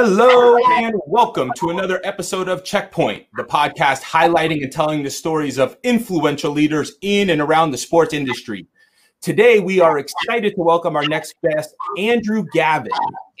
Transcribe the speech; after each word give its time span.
Hello 0.00 0.56
and 0.76 0.94
welcome 1.08 1.50
to 1.56 1.70
another 1.70 2.00
episode 2.04 2.48
of 2.48 2.62
Checkpoint, 2.62 3.26
the 3.34 3.42
podcast 3.42 4.00
highlighting 4.00 4.62
and 4.62 4.70
telling 4.70 5.02
the 5.02 5.10
stories 5.10 5.58
of 5.58 5.76
influential 5.82 6.52
leaders 6.52 6.92
in 7.00 7.30
and 7.30 7.40
around 7.40 7.72
the 7.72 7.78
sports 7.78 8.14
industry. 8.14 8.68
Today, 9.20 9.58
we 9.58 9.80
are 9.80 9.98
excited 9.98 10.54
to 10.54 10.62
welcome 10.62 10.94
our 10.94 11.04
next 11.08 11.34
guest, 11.42 11.74
Andrew 11.98 12.46
Gavin. 12.52 12.92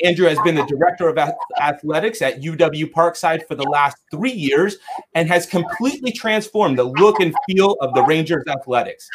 Andrew 0.02 0.26
has 0.26 0.36
been 0.40 0.56
the 0.56 0.66
director 0.66 1.08
of 1.08 1.16
athletics 1.60 2.22
at 2.22 2.40
UW 2.42 2.90
Parkside 2.90 3.46
for 3.46 3.54
the 3.54 3.62
last 3.62 3.96
three 4.10 4.32
years 4.32 4.78
and 5.14 5.28
has 5.28 5.46
completely 5.46 6.10
transformed 6.10 6.76
the 6.76 6.82
look 6.82 7.20
and 7.20 7.32
feel 7.48 7.76
of 7.80 7.94
the 7.94 8.02
Rangers 8.02 8.42
athletics. 8.48 9.08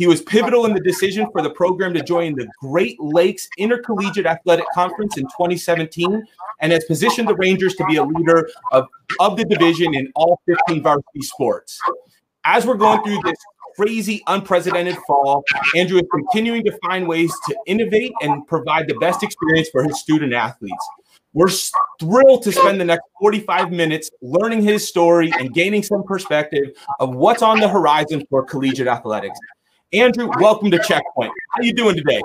He 0.00 0.06
was 0.06 0.22
pivotal 0.22 0.64
in 0.64 0.72
the 0.72 0.80
decision 0.80 1.26
for 1.30 1.42
the 1.42 1.50
program 1.50 1.92
to 1.92 2.02
join 2.02 2.34
the 2.34 2.48
Great 2.58 2.98
Lakes 2.98 3.46
Intercollegiate 3.58 4.24
Athletic 4.24 4.64
Conference 4.72 5.18
in 5.18 5.24
2017 5.24 6.24
and 6.62 6.72
has 6.72 6.86
positioned 6.86 7.28
the 7.28 7.34
Rangers 7.34 7.74
to 7.74 7.84
be 7.84 7.96
a 7.96 8.04
leader 8.04 8.48
of, 8.72 8.86
of 9.18 9.36
the 9.36 9.44
division 9.44 9.94
in 9.94 10.10
all 10.16 10.40
15 10.46 10.82
varsity 10.82 11.20
sports. 11.20 11.78
As 12.44 12.64
we're 12.64 12.78
going 12.78 13.02
through 13.02 13.18
this 13.26 13.36
crazy, 13.76 14.22
unprecedented 14.26 14.96
fall, 15.06 15.44
Andrew 15.76 15.98
is 15.98 16.06
continuing 16.10 16.64
to 16.64 16.78
find 16.82 17.06
ways 17.06 17.30
to 17.48 17.56
innovate 17.66 18.12
and 18.22 18.46
provide 18.46 18.88
the 18.88 18.94
best 19.00 19.22
experience 19.22 19.68
for 19.68 19.84
his 19.84 20.00
student 20.00 20.32
athletes. 20.32 20.88
We're 21.34 21.50
thrilled 22.00 22.42
to 22.44 22.52
spend 22.52 22.80
the 22.80 22.86
next 22.86 23.04
45 23.20 23.70
minutes 23.70 24.10
learning 24.22 24.62
his 24.62 24.88
story 24.88 25.30
and 25.38 25.52
gaining 25.52 25.82
some 25.82 26.04
perspective 26.04 26.70
of 27.00 27.14
what's 27.14 27.42
on 27.42 27.60
the 27.60 27.68
horizon 27.68 28.24
for 28.30 28.42
collegiate 28.46 28.88
athletics. 28.88 29.38
Andrew, 29.92 30.30
welcome 30.38 30.70
to 30.70 30.78
Checkpoint. 30.78 31.32
How 31.50 31.62
you 31.62 31.72
doing 31.72 31.96
today? 31.96 32.22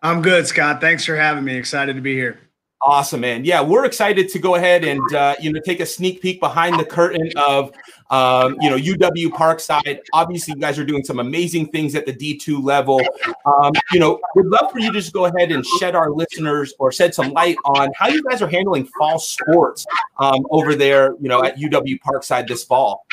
I'm 0.00 0.22
good, 0.22 0.46
Scott. 0.46 0.80
Thanks 0.80 1.04
for 1.04 1.16
having 1.16 1.42
me. 1.42 1.56
Excited 1.56 1.96
to 1.96 2.00
be 2.00 2.14
here. 2.14 2.38
Awesome, 2.80 3.20
man. 3.20 3.44
Yeah, 3.44 3.62
we're 3.62 3.84
excited 3.84 4.28
to 4.28 4.38
go 4.38 4.54
ahead 4.54 4.84
and 4.84 5.02
uh, 5.12 5.34
you 5.40 5.52
know 5.52 5.60
take 5.64 5.80
a 5.80 5.86
sneak 5.86 6.22
peek 6.22 6.38
behind 6.38 6.78
the 6.78 6.84
curtain 6.84 7.30
of 7.36 7.72
um, 8.10 8.56
you 8.60 8.70
know 8.70 8.76
UW 8.76 9.28
Parkside. 9.30 9.98
Obviously, 10.12 10.54
you 10.54 10.60
guys 10.60 10.78
are 10.78 10.84
doing 10.84 11.02
some 11.02 11.18
amazing 11.18 11.66
things 11.66 11.96
at 11.96 12.06
the 12.06 12.12
D2 12.12 12.62
level. 12.62 13.00
Um, 13.44 13.72
you 13.92 13.98
know, 13.98 14.20
we'd 14.36 14.46
love 14.46 14.70
for 14.70 14.78
you 14.78 14.92
to 14.92 15.00
just 15.00 15.12
go 15.12 15.24
ahead 15.24 15.50
and 15.50 15.66
shed 15.80 15.96
our 15.96 16.12
listeners 16.12 16.74
or 16.78 16.92
shed 16.92 17.12
some 17.12 17.32
light 17.32 17.56
on 17.64 17.90
how 17.96 18.06
you 18.06 18.22
guys 18.22 18.40
are 18.40 18.48
handling 18.48 18.86
fall 18.98 19.18
sports 19.18 19.84
um, 20.18 20.46
over 20.50 20.76
there. 20.76 21.16
You 21.20 21.28
know, 21.28 21.42
at 21.42 21.56
UW 21.56 21.98
Parkside 22.00 22.46
this 22.46 22.62
fall. 22.62 23.04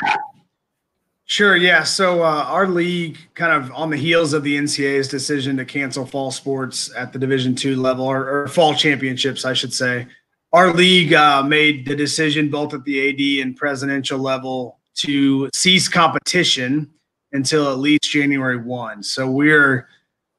Sure. 1.30 1.54
Yeah. 1.54 1.84
So 1.84 2.24
uh, 2.24 2.44
our 2.48 2.66
league, 2.66 3.16
kind 3.34 3.52
of 3.52 3.70
on 3.72 3.88
the 3.88 3.96
heels 3.96 4.32
of 4.32 4.42
the 4.42 4.58
NCAA's 4.58 5.06
decision 5.06 5.56
to 5.58 5.64
cancel 5.64 6.04
fall 6.04 6.32
sports 6.32 6.92
at 6.96 7.12
the 7.12 7.20
Division 7.20 7.54
two 7.54 7.76
level 7.76 8.04
or, 8.04 8.28
or, 8.28 8.48
fall 8.48 8.74
championships, 8.74 9.44
I 9.44 9.52
should 9.52 9.72
say, 9.72 10.08
our 10.52 10.74
league 10.74 11.12
uh, 11.12 11.44
made 11.44 11.86
the 11.86 11.94
decision 11.94 12.50
both 12.50 12.74
at 12.74 12.82
the 12.82 13.10
AD 13.10 13.46
and 13.46 13.56
presidential 13.56 14.18
level 14.18 14.80
to 14.96 15.48
cease 15.54 15.86
competition 15.86 16.90
until 17.30 17.70
at 17.70 17.78
least 17.78 18.10
January 18.10 18.56
one. 18.56 19.00
So 19.00 19.30
we're 19.30 19.86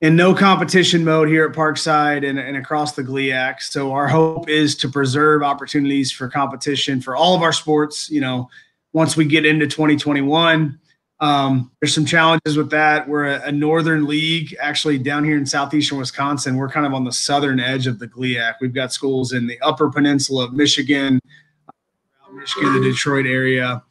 in 0.02 0.17
no 0.17 0.36
competition 0.36 1.06
mode 1.06 1.30
here 1.30 1.45
at 1.45 1.56
Parkside 1.56 2.30
and, 2.30 2.38
and 2.38 2.58
across 2.58 2.95
the 2.95 3.03
GLIAC. 3.03 3.62
So 3.62 3.94
our 3.94 4.09
hope 4.09 4.50
is 4.50 4.75
to 4.75 4.89
preserve 4.89 5.42
opportunities 5.42 6.12
for 6.12 6.28
competition 6.28 7.00
for 7.00 7.16
all 7.16 7.34
of 7.34 7.44
our 7.44 7.53
sports. 7.53 8.12
You 8.12 8.19
know 8.19 8.50
once 8.94 9.16
we 9.16 9.25
get 9.25 9.45
into 9.45 9.67
2021. 9.67 10.80
Um, 11.22 11.72
there's 11.80 11.94
some 11.94 12.06
challenges 12.06 12.58
with 12.58 12.72
that. 12.72 13.08
We're 13.08 13.28
a, 13.28 13.44
a, 13.44 13.52
northern 13.52 14.08
league, 14.08 14.56
actually 14.60 14.98
down 14.98 15.24
here 15.24 15.38
in 15.38 15.46
southeastern 15.46 16.00
Wisconsin. 16.00 16.56
We're 16.56 16.68
kind 16.68 16.84
of 16.84 16.96
on 16.96 17.04
the 17.04 17.12
southern 17.12 17.59
edge 17.59 17.86
of 17.86 18.00
the 18.00 18.08
GLIAC. 18.08 18.56
We've 18.59 18.74
got 18.74 18.92
schools 18.92 19.31
in 19.31 19.46
the 19.46 19.60
Upper 19.62 19.92
Peninsula 19.92 20.46
of 20.46 20.54
Michigan, 20.54 21.20
Michigan, 22.34 22.74
the 22.74 22.81
Detroit 22.81 23.28
area, 23.28 23.84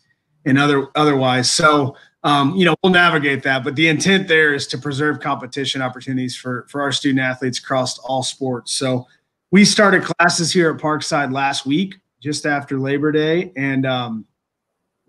and 0.44 0.58
other 0.58 0.88
otherwise. 0.96 1.50
So 1.50 1.94
um, 2.24 2.56
you 2.56 2.64
know 2.64 2.74
we'll 2.82 2.92
navigate 2.92 3.44
that, 3.44 3.62
but 3.62 3.76
the 3.76 3.86
intent 3.86 4.26
there 4.26 4.52
is 4.52 4.66
to 4.68 4.78
preserve 4.78 5.20
competition 5.20 5.82
opportunities 5.82 6.34
for 6.36 6.66
for 6.68 6.82
our 6.82 6.90
student 6.90 7.20
athletes 7.20 7.60
across 7.60 7.98
all 7.98 8.24
sports. 8.24 8.72
So 8.72 9.06
we 9.52 9.64
started 9.64 10.02
classes 10.02 10.52
here 10.52 10.70
at 10.72 10.80
Parkside 10.80 11.32
last 11.32 11.64
week, 11.64 11.94
just 12.20 12.44
after 12.44 12.78
Labor 12.78 13.12
Day, 13.12 13.52
and 13.56 13.86
um, 13.86 14.24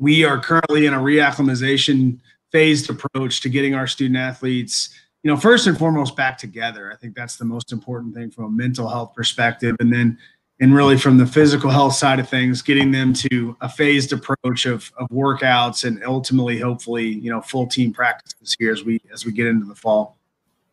we 0.01 0.25
are 0.25 0.39
currently 0.39 0.87
in 0.87 0.93
a 0.93 0.99
reacclimatization 0.99 2.19
phased 2.51 2.89
approach 2.89 3.39
to 3.41 3.49
getting 3.49 3.75
our 3.75 3.87
student 3.87 4.17
athletes 4.17 4.89
you 5.23 5.31
know 5.31 5.37
first 5.37 5.67
and 5.67 5.77
foremost 5.77 6.15
back 6.15 6.37
together. 6.37 6.91
I 6.91 6.95
think 6.95 7.15
that's 7.15 7.37
the 7.37 7.45
most 7.45 7.71
important 7.71 8.13
thing 8.13 8.31
from 8.31 8.45
a 8.45 8.49
mental 8.49 8.89
health 8.89 9.13
perspective. 9.15 9.75
And 9.79 9.93
then 9.93 10.17
and 10.59 10.75
really 10.75 10.97
from 10.97 11.17
the 11.17 11.25
physical 11.25 11.69
health 11.69 11.95
side 11.95 12.19
of 12.19 12.29
things 12.29 12.61
getting 12.61 12.91
them 12.91 13.13
to 13.13 13.55
a 13.61 13.69
phased 13.69 14.13
approach 14.13 14.65
of, 14.65 14.91
of 14.97 15.07
workouts 15.09 15.85
and 15.85 16.03
ultimately 16.05 16.59
hopefully 16.59 17.07
you 17.07 17.31
know 17.31 17.41
full 17.41 17.67
team 17.67 17.93
practices 17.93 18.55
here 18.57 18.71
as 18.71 18.83
we 18.83 18.99
as 19.11 19.25
we 19.25 19.31
get 19.31 19.47
into 19.47 19.65
the 19.65 19.75
fall 19.75 20.17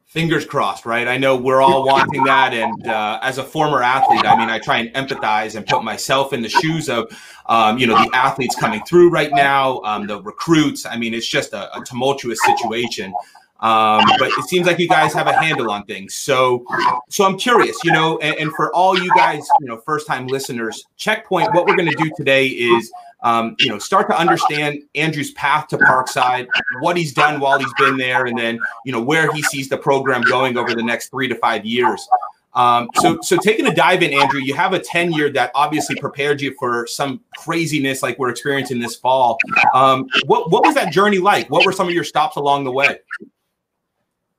fingers 0.08 0.46
crossed, 0.46 0.86
right? 0.86 1.06
I 1.06 1.18
know 1.18 1.36
we're 1.36 1.60
all 1.60 1.86
wanting 1.86 2.24
that. 2.24 2.54
And 2.54 2.86
uh, 2.86 3.20
as 3.22 3.36
a 3.36 3.44
former 3.44 3.82
athlete, 3.82 4.24
I 4.24 4.38
mean, 4.38 4.48
I 4.48 4.58
try 4.58 4.78
and 4.78 4.92
empathize 4.94 5.54
and 5.54 5.66
put 5.66 5.84
myself 5.84 6.32
in 6.32 6.40
the 6.40 6.48
shoes 6.48 6.88
of, 6.88 7.12
um, 7.46 7.78
you 7.78 7.86
know, 7.86 8.02
the 8.02 8.10
athletes 8.16 8.56
coming 8.56 8.82
through 8.84 9.10
right 9.10 9.30
now, 9.30 9.80
um, 9.82 10.06
the 10.06 10.20
recruits. 10.22 10.86
I 10.86 10.96
mean, 10.96 11.12
it's 11.12 11.28
just 11.28 11.52
a, 11.52 11.76
a 11.78 11.84
tumultuous 11.84 12.38
situation. 12.42 13.12
Um, 13.60 14.04
but 14.18 14.28
it 14.28 14.44
seems 14.44 14.66
like 14.66 14.78
you 14.78 14.88
guys 14.88 15.12
have 15.12 15.26
a 15.26 15.32
handle 15.32 15.70
on 15.70 15.84
things. 15.84 16.14
So, 16.14 16.64
so 17.10 17.24
I'm 17.24 17.36
curious, 17.36 17.76
you 17.84 17.92
know, 17.92 18.16
and, 18.18 18.36
and 18.38 18.52
for 18.52 18.72
all 18.72 18.98
you 18.98 19.10
guys, 19.14 19.46
you 19.60 19.66
know, 19.66 19.78
first 19.78 20.06
time 20.06 20.26
listeners, 20.28 20.86
checkpoint, 20.96 21.52
what 21.52 21.66
we're 21.66 21.76
going 21.76 21.90
to 21.90 21.96
do 21.96 22.10
today 22.16 22.46
is 22.46 22.90
um, 23.28 23.56
you 23.58 23.68
know, 23.68 23.78
start 23.78 24.08
to 24.08 24.18
understand 24.18 24.82
Andrew's 24.94 25.32
path 25.32 25.68
to 25.68 25.78
Parkside, 25.78 26.48
what 26.80 26.96
he's 26.96 27.12
done 27.12 27.40
while 27.40 27.58
he's 27.58 27.72
been 27.78 27.96
there, 27.96 28.26
and 28.26 28.38
then 28.38 28.58
you 28.84 28.92
know 28.92 29.02
where 29.02 29.30
he 29.32 29.42
sees 29.42 29.68
the 29.68 29.76
program 29.76 30.22
going 30.22 30.56
over 30.56 30.74
the 30.74 30.82
next 30.82 31.10
three 31.10 31.28
to 31.28 31.34
five 31.34 31.64
years. 31.64 32.08
Um, 32.54 32.88
so, 32.94 33.18
so 33.20 33.36
taking 33.36 33.66
a 33.66 33.74
dive 33.74 34.02
in, 34.02 34.12
Andrew, 34.14 34.40
you 34.40 34.54
have 34.54 34.72
a 34.72 34.80
tenure 34.80 35.30
that 35.30 35.52
obviously 35.54 35.94
prepared 35.96 36.40
you 36.40 36.54
for 36.58 36.86
some 36.86 37.20
craziness 37.36 38.02
like 38.02 38.18
we're 38.18 38.30
experiencing 38.30 38.80
this 38.80 38.96
fall. 38.96 39.38
Um, 39.74 40.08
what 40.26 40.50
what 40.50 40.64
was 40.64 40.74
that 40.74 40.92
journey 40.92 41.18
like? 41.18 41.50
What 41.50 41.66
were 41.66 41.72
some 41.72 41.86
of 41.86 41.94
your 41.94 42.04
stops 42.04 42.36
along 42.36 42.64
the 42.64 42.72
way? 42.72 42.98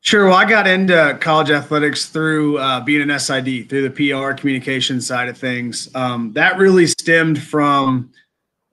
Sure. 0.01 0.27
Well, 0.27 0.35
I 0.35 0.45
got 0.45 0.65
into 0.65 1.17
college 1.21 1.51
athletics 1.51 2.07
through 2.07 2.57
uh, 2.57 2.79
being 2.81 3.07
an 3.07 3.19
SID, 3.19 3.69
through 3.69 3.87
the 3.87 3.91
PR 3.91 4.31
communication 4.31 5.01
side 5.01 5.27
of 5.27 5.37
things. 5.37 5.93
Um, 5.93 6.31
that 6.33 6.57
really 6.57 6.87
stemmed 6.87 7.41
from 7.43 8.09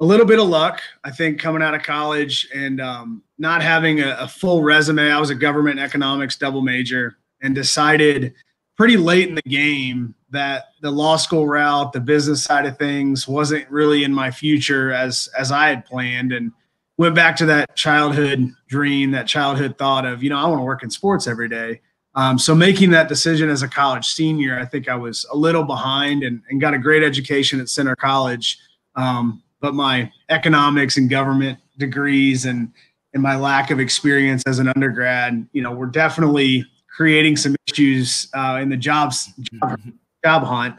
a 0.00 0.04
little 0.04 0.26
bit 0.26 0.38
of 0.38 0.46
luck, 0.48 0.80
I 1.04 1.10
think, 1.10 1.40
coming 1.40 1.62
out 1.62 1.74
of 1.74 1.82
college 1.82 2.48
and 2.54 2.80
um, 2.80 3.22
not 3.38 3.62
having 3.62 4.00
a, 4.00 4.16
a, 4.20 4.28
full 4.28 4.62
resume. 4.62 5.10
I 5.10 5.18
was 5.18 5.30
a 5.30 5.34
government 5.34 5.80
economics 5.80 6.36
double 6.36 6.60
major 6.60 7.16
and 7.42 7.54
decided 7.54 8.34
pretty 8.76 8.98
late 8.98 9.28
in 9.28 9.34
the 9.34 9.42
game 9.42 10.14
that 10.30 10.66
the 10.82 10.90
law 10.90 11.16
school 11.16 11.48
route, 11.48 11.92
the 11.92 12.00
business 12.00 12.42
side 12.42 12.66
of 12.66 12.76
things, 12.76 13.26
wasn't 13.26 13.68
really 13.70 14.04
in 14.04 14.12
my 14.12 14.30
future 14.30 14.92
as 14.92 15.28
as 15.38 15.50
I 15.50 15.68
had 15.68 15.86
planned, 15.86 16.32
and 16.32 16.52
went 16.98 17.14
back 17.14 17.36
to 17.36 17.46
that 17.46 17.74
childhood 17.76 18.52
dream, 18.68 19.10
that 19.12 19.26
childhood 19.26 19.76
thought 19.78 20.04
of, 20.06 20.22
you 20.22 20.30
know, 20.30 20.38
I 20.38 20.46
want 20.46 20.60
to 20.60 20.64
work 20.64 20.82
in 20.82 20.90
sports 20.90 21.26
every 21.26 21.48
day. 21.48 21.80
Um, 22.14 22.38
so 22.38 22.54
making 22.54 22.90
that 22.90 23.08
decision 23.08 23.50
as 23.50 23.62
a 23.62 23.68
college 23.68 24.06
senior, 24.06 24.58
I 24.58 24.64
think 24.64 24.88
I 24.88 24.94
was 24.94 25.26
a 25.30 25.36
little 25.36 25.64
behind 25.64 26.22
and, 26.22 26.42
and 26.48 26.60
got 26.60 26.72
a 26.72 26.78
great 26.78 27.02
education 27.02 27.60
at 27.60 27.68
Centre 27.68 27.96
College. 27.96 28.58
Um, 28.94 29.42
but 29.60 29.74
my 29.74 30.10
economics 30.28 30.96
and 30.96 31.08
government 31.08 31.58
degrees 31.78 32.44
and 32.44 32.72
and 33.12 33.22
my 33.22 33.36
lack 33.36 33.70
of 33.70 33.80
experience 33.80 34.42
as 34.46 34.58
an 34.58 34.68
undergrad, 34.68 35.48
you 35.52 35.62
know, 35.62 35.72
we're 35.72 35.86
definitely 35.86 36.66
creating 36.94 37.34
some 37.34 37.56
issues 37.66 38.28
uh, 38.34 38.58
in 38.60 38.68
the 38.68 38.76
jobs 38.76 39.32
job, 39.40 39.80
job 40.22 40.42
hunt. 40.42 40.76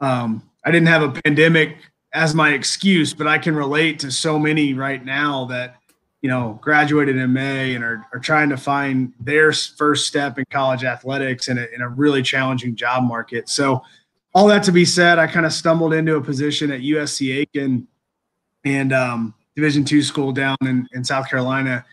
Um, 0.00 0.48
I 0.64 0.70
didn't 0.70 0.86
have 0.86 1.02
a 1.02 1.20
pandemic 1.22 1.78
as 2.12 2.34
my 2.34 2.52
excuse, 2.52 3.12
but 3.12 3.26
I 3.26 3.38
can 3.38 3.54
relate 3.54 3.98
to 4.00 4.10
so 4.10 4.38
many 4.38 4.74
right 4.74 5.04
now 5.04 5.46
that 5.46 5.76
you 6.22 6.28
know 6.28 6.58
graduated 6.60 7.16
in 7.16 7.32
May 7.32 7.74
and 7.74 7.84
are, 7.84 8.06
are 8.12 8.20
trying 8.20 8.50
to 8.50 8.56
find 8.56 9.12
their 9.18 9.52
first 9.52 10.06
step 10.06 10.38
in 10.38 10.44
college 10.50 10.84
athletics 10.84 11.48
in 11.48 11.58
a, 11.58 11.66
in 11.74 11.80
a 11.80 11.88
really 11.88 12.22
challenging 12.22 12.76
job 12.76 13.04
market. 13.04 13.48
So, 13.48 13.82
all 14.34 14.46
that 14.48 14.62
to 14.64 14.72
be 14.72 14.84
said, 14.84 15.18
I 15.18 15.26
kind 15.26 15.46
of 15.46 15.52
stumbled 15.52 15.92
into 15.92 16.16
a 16.16 16.20
position 16.20 16.70
at 16.70 16.80
USC 16.80 17.36
Aiken 17.36 17.88
and 18.64 18.92
um, 18.92 19.34
Division 19.56 19.84
two 19.84 20.02
school 20.02 20.32
down 20.32 20.56
in, 20.62 20.86
in 20.92 21.04
South 21.04 21.28
Carolina. 21.28 21.84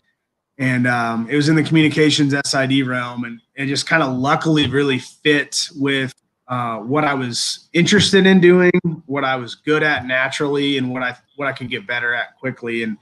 And 0.58 0.86
um, 0.86 1.28
it 1.30 1.36
was 1.36 1.48
in 1.48 1.54
the 1.54 1.62
communications 1.62 2.34
SID 2.44 2.86
realm, 2.86 3.24
and 3.24 3.40
it 3.54 3.66
just 3.66 3.86
kind 3.86 4.02
of 4.02 4.16
luckily 4.16 4.68
really 4.68 4.98
fit 4.98 5.68
with 5.76 6.12
uh, 6.48 6.78
what 6.78 7.04
I 7.04 7.14
was 7.14 7.68
interested 7.74 8.26
in 8.26 8.40
doing, 8.40 8.72
what 9.06 9.22
I 9.22 9.36
was 9.36 9.54
good 9.54 9.82
at 9.82 10.04
naturally, 10.06 10.78
and 10.78 10.90
what 10.90 11.02
I 11.02 11.16
what 11.36 11.46
I 11.46 11.52
could 11.52 11.68
get 11.68 11.86
better 11.86 12.12
at 12.12 12.36
quickly. 12.38 12.82
And 12.82 12.96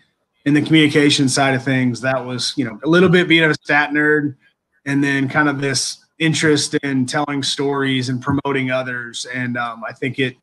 in 0.45 0.53
the 0.53 0.61
communication 0.61 1.29
side 1.31 1.55
of 1.55 1.65
things, 1.65 2.03
that 2.03 2.23
was 2.23 2.53
you 2.57 2.65
know 2.65 2.79
a 2.85 2.89
little 2.89 3.09
bit 3.09 3.27
being 3.27 3.45
a 3.45 3.55
stat 3.55 3.91
nerd, 3.91 4.37
and 4.85 5.03
then 5.03 5.27
kind 5.27 5.49
of 5.49 5.61
this 5.61 6.05
interest 6.19 6.75
in 6.83 7.07
telling 7.07 7.43
stories 7.43 8.09
and 8.09 8.21
promoting 8.21 8.71
others. 8.71 9.27
And 9.35 9.57
um, 9.57 9.83
I 9.89 9.93
think 9.93 10.19
it 10.19 10.37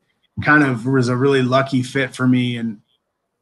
kind 0.43 0.63
of 0.63 0.85
was 0.85 1.09
a 1.09 1.15
really 1.15 1.41
lucky 1.41 1.83
fit 1.83 2.15
for 2.15 2.27
me 2.27 2.57
and 2.57 2.79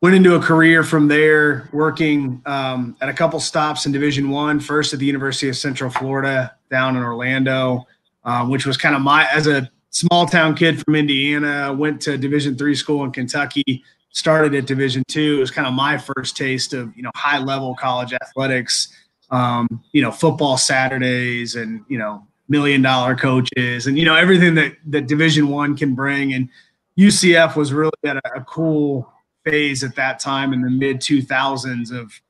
went 0.02 0.16
into 0.16 0.36
a 0.36 0.40
career 0.40 0.84
from 0.84 1.08
there 1.08 1.70
working 1.72 2.42
um, 2.46 2.96
at 3.02 3.10
a 3.10 3.14
couple 3.14 3.40
stops 3.40 3.86
in 3.86 3.92
division 3.92 4.30
one 4.30 4.60
first 4.60 4.94
at 4.94 5.00
the 5.00 5.06
university 5.06 5.50
of 5.50 5.56
central 5.56 5.90
florida 5.90 6.56
down 6.70 6.96
in 6.96 7.04
orlando 7.04 7.86
um, 8.24 8.50
which 8.50 8.66
was 8.66 8.78
kind 8.78 8.96
of 8.96 9.02
my 9.02 9.28
as 9.32 9.48
a 9.48 9.70
small 9.90 10.26
town 10.26 10.56
kid 10.56 10.84
from 10.84 10.96
indiana 10.96 11.74
went 11.74 12.02
to 12.02 12.18
division 12.18 12.58
three 12.58 12.76
school 12.76 13.04
in 13.04 13.12
kentucky 13.12 13.84
started 14.12 14.54
at 14.56 14.66
division 14.66 15.04
two. 15.08 15.38
It 15.38 15.40
was 15.40 15.52
kind 15.52 15.68
of 15.68 15.74
my 15.74 15.98
first 15.98 16.38
taste 16.38 16.74
of 16.74 16.96
you 16.96 17.04
know 17.04 17.12
high 17.16 17.40
level 17.40 17.76
college 17.76 18.14
athletics 18.14 18.90
um, 19.30 19.68
you 19.92 20.02
know 20.02 20.12
football 20.12 20.58
saturdays 20.58 21.56
and 21.56 21.84
you 21.88 21.98
know 21.98 22.26
million 22.50 22.82
dollar 22.82 23.16
coaches 23.16 23.88
and 23.88 23.98
you 23.98 24.06
know 24.06 24.16
everything 24.16 24.56
that 24.56 24.74
that 24.88 25.08
division 25.08 25.48
one 25.48 25.76
can 25.76 25.96
bring. 25.96 26.34
And 26.34 26.50
ucf 26.98 27.56
was 27.56 27.72
really 27.72 27.92
at 28.04 28.18
a, 28.18 28.36
a 28.36 28.42
cool 28.42 29.12
phase 29.44 29.84
at 29.84 29.96
that 29.96 30.20
time 30.20 30.54
in 30.54 30.62
the 30.62 30.70
mid 30.70 30.98
2000s 30.98 31.92
of 31.92 32.22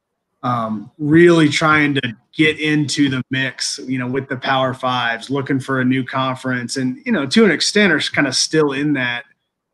um, 0.44 0.92
really 0.98 1.50
trying 1.50 1.94
to 1.96 2.16
get 2.34 2.60
into 2.60 3.10
the 3.10 3.22
mix, 3.30 3.80
you 3.86 4.00
know, 4.00 4.08
with 4.08 4.28
the 4.28 4.38
Power 4.38 4.74
Fives, 4.74 5.30
looking 5.30 5.60
for 5.60 5.81
a 5.81 5.86
new 5.86 6.04
conference, 6.04 6.78
and 6.78 6.98
you 7.06 7.12
know, 7.12 7.25
to 7.28 7.46
an 7.46 7.52
extent, 7.52 7.94
are 7.94 8.00
kind 8.00 8.28
of 8.28 8.36
still 8.36 8.72
in 8.72 8.94
that 8.94 9.25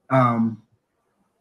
um, 0.10 0.62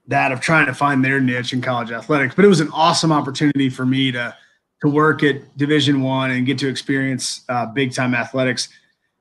that 0.06 0.30
of 0.30 0.40
trying 0.40 0.66
to 0.66 0.74
find 0.74 1.04
their 1.04 1.20
niche 1.20 1.52
in 1.52 1.60
college 1.60 1.90
athletics. 1.90 2.34
But 2.34 2.44
it 2.44 2.48
was 2.48 2.60
an 2.60 2.70
awesome 2.72 3.12
opportunity 3.12 3.68
for 3.68 3.86
me 3.86 4.12
to 4.12 4.36
to 4.82 4.88
work 4.88 5.22
at 5.22 5.56
Division 5.56 6.02
One 6.02 6.30
and 6.30 6.46
get 6.46 6.58
to 6.58 6.68
experience 6.68 7.42
uh, 7.48 7.66
big 7.66 7.92
time 7.92 8.14
athletics. 8.14 8.68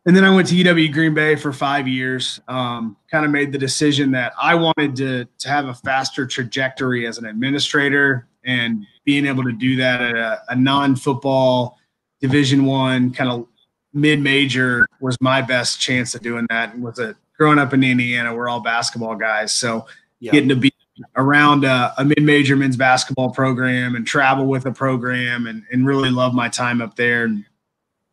And 0.06 0.16
then 0.16 0.24
I 0.24 0.34
went 0.34 0.48
to 0.50 0.56
UW 0.56 0.94
Green 0.94 1.16
Bay 1.16 1.36
for 1.36 1.52
five 1.52 1.88
years. 1.88 2.40
Um, 2.48 2.96
kind 3.10 3.25
of 3.25 3.31
made 3.31 3.52
the 3.52 3.57
decision 3.57 4.12
that 4.12 4.34
I 4.40 4.54
wanted 4.54 4.96
to 4.98 5.25
to 5.40 5.50
have 5.50 5.66
a 5.66 5.74
faster 5.74 6.28
trajectory 6.28 7.07
as 7.07 7.18
an 7.18 7.25
administrator, 7.25 8.28
and 8.46 8.86
being 9.04 9.25
able 9.25 9.44
to 9.44 9.52
do 9.52 9.75
that 9.78 10.02
at 10.02 10.16
a, 10.16 10.42
a 10.50 10.56
non 10.56 10.96
football 10.96 11.80
Division 12.22 12.66
One 12.66 13.12
kind 13.12 13.31
of 13.31 13.48
mid 13.94 14.22
major 14.22 14.86
was 15.00 15.18
my 15.22 15.42
best 15.42 15.81
chance 15.81 16.13
of 16.13 16.22
doing 16.22 16.46
that. 16.50 16.75
And 16.75 16.84
with 16.84 17.00
a 17.00 17.16
growing 17.38 17.58
up 17.58 17.74
in 17.74 17.84
Indiana, 17.84 18.34
we're 18.34 18.48
all 18.48 18.60
basketball 18.60 19.16
guys, 19.16 19.54
so 19.54 19.88
yeah. 20.19 20.31
getting 20.31 20.50
to 20.50 20.56
be 20.56 20.72
around 21.16 21.66
a, 21.66 21.94
a 21.98 22.06
mid 22.06 22.22
major 22.22 22.56
men's 22.56 22.78
basketball 22.78 23.31
program 23.31 23.96
and 23.96 24.06
travel 24.06 24.46
with 24.46 24.66
a 24.68 24.72
program 24.72 25.48
and, 25.48 25.63
and 25.72 25.86
really 25.88 26.12
love 26.12 26.34
my 26.34 26.48
time 26.48 26.81
up 26.81 26.96
there. 26.96 27.25
And, 27.25 27.44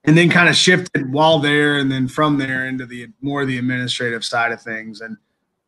and 0.05 0.17
then 0.17 0.29
kind 0.29 0.49
of 0.49 0.57
shifted 0.57 1.13
while 1.13 1.39
there 1.39 1.79
and 1.79 1.91
then 1.91 2.09
from 2.09 2.39
there 2.39 2.67
into 2.67 2.87
the 2.87 3.09
more 3.21 3.45
the 3.45 3.59
administrative 3.59 4.25
side 4.25 4.53
of 4.53 4.61
things 4.61 5.01
and 5.01 5.17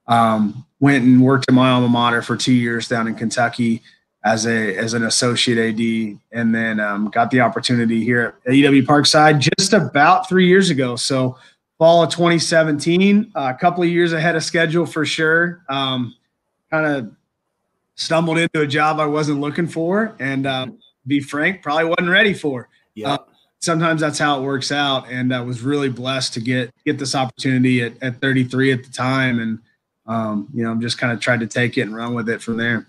um, 0.07 0.67
went 0.81 1.05
and 1.05 1.23
worked 1.23 1.47
at 1.49 1.55
my 1.55 1.71
alma 1.71 1.89
mater 1.89 2.23
for 2.23 2.37
two 2.37 2.53
years 2.53 2.89
down 2.89 3.07
in 3.07 3.15
Kentucky 3.15 3.83
as 4.25 4.47
a 4.47 4.77
as 4.77 4.95
an 4.95 5.05
associate 5.05 5.59
AD, 5.59 6.19
and 6.33 6.55
then 6.55 6.81
um, 6.81 7.11
got 7.11 7.31
the 7.31 7.41
opportunity 7.41 8.03
here 8.03 8.37
at 8.47 8.53
UW 8.53 8.85
Parkside 8.85 9.39
just 9.39 9.73
about 9.73 10.29
three 10.29 10.49
years 10.49 10.71
ago. 10.71 10.97
So 10.97 11.37
fall 11.79 12.03
of 12.03 12.11
2017, 12.11 13.33
uh, 13.35 13.53
a 13.55 13.59
couple 13.59 13.83
of 13.83 13.91
years 13.91 14.13
ahead 14.13 14.35
of 14.35 14.43
schedule 14.43 14.87
for 14.87 15.05
sure. 15.05 15.63
Um, 15.69 16.15
kind 16.71 16.87
of 16.87 17.13
stumbled 17.97 18.39
into 18.39 18.63
a 18.63 18.67
job 18.67 18.99
I 18.99 19.07
wasn't 19.07 19.41
looking 19.41 19.67
for, 19.67 20.17
and 20.19 20.47
um, 20.47 20.79
be 21.07 21.21
frank, 21.21 21.63
probably 21.63 21.85
wasn't 21.85 22.09
ready 22.09 22.33
for. 22.33 22.69
Yeah. 22.95 23.13
Uh, 23.13 23.19
sometimes 23.65 24.01
that's 24.01 24.19
how 24.19 24.39
it 24.39 24.43
works 24.43 24.71
out, 24.71 25.11
and 25.11 25.35
I 25.35 25.41
was 25.41 25.63
really 25.63 25.89
blessed 25.89 26.35
to 26.35 26.41
get 26.41 26.71
get 26.85 26.99
this 26.99 27.15
opportunity 27.15 27.83
at, 27.83 28.01
at 28.03 28.21
33 28.21 28.73
at 28.73 28.85
the 28.85 28.91
time, 28.91 29.41
and 29.41 29.59
um, 30.07 30.49
you 30.53 30.63
know, 30.63 30.71
I'm 30.71 30.81
just 30.81 30.99
kind 30.99 31.13
of 31.13 31.21
tried 31.21 31.41
to 31.41 31.47
take 31.47 31.79
it 31.79 31.83
and 31.83 31.95
run 31.95 32.15
with 32.15 32.29
it 32.29 32.43
from 32.43 32.57
there. 32.57 32.87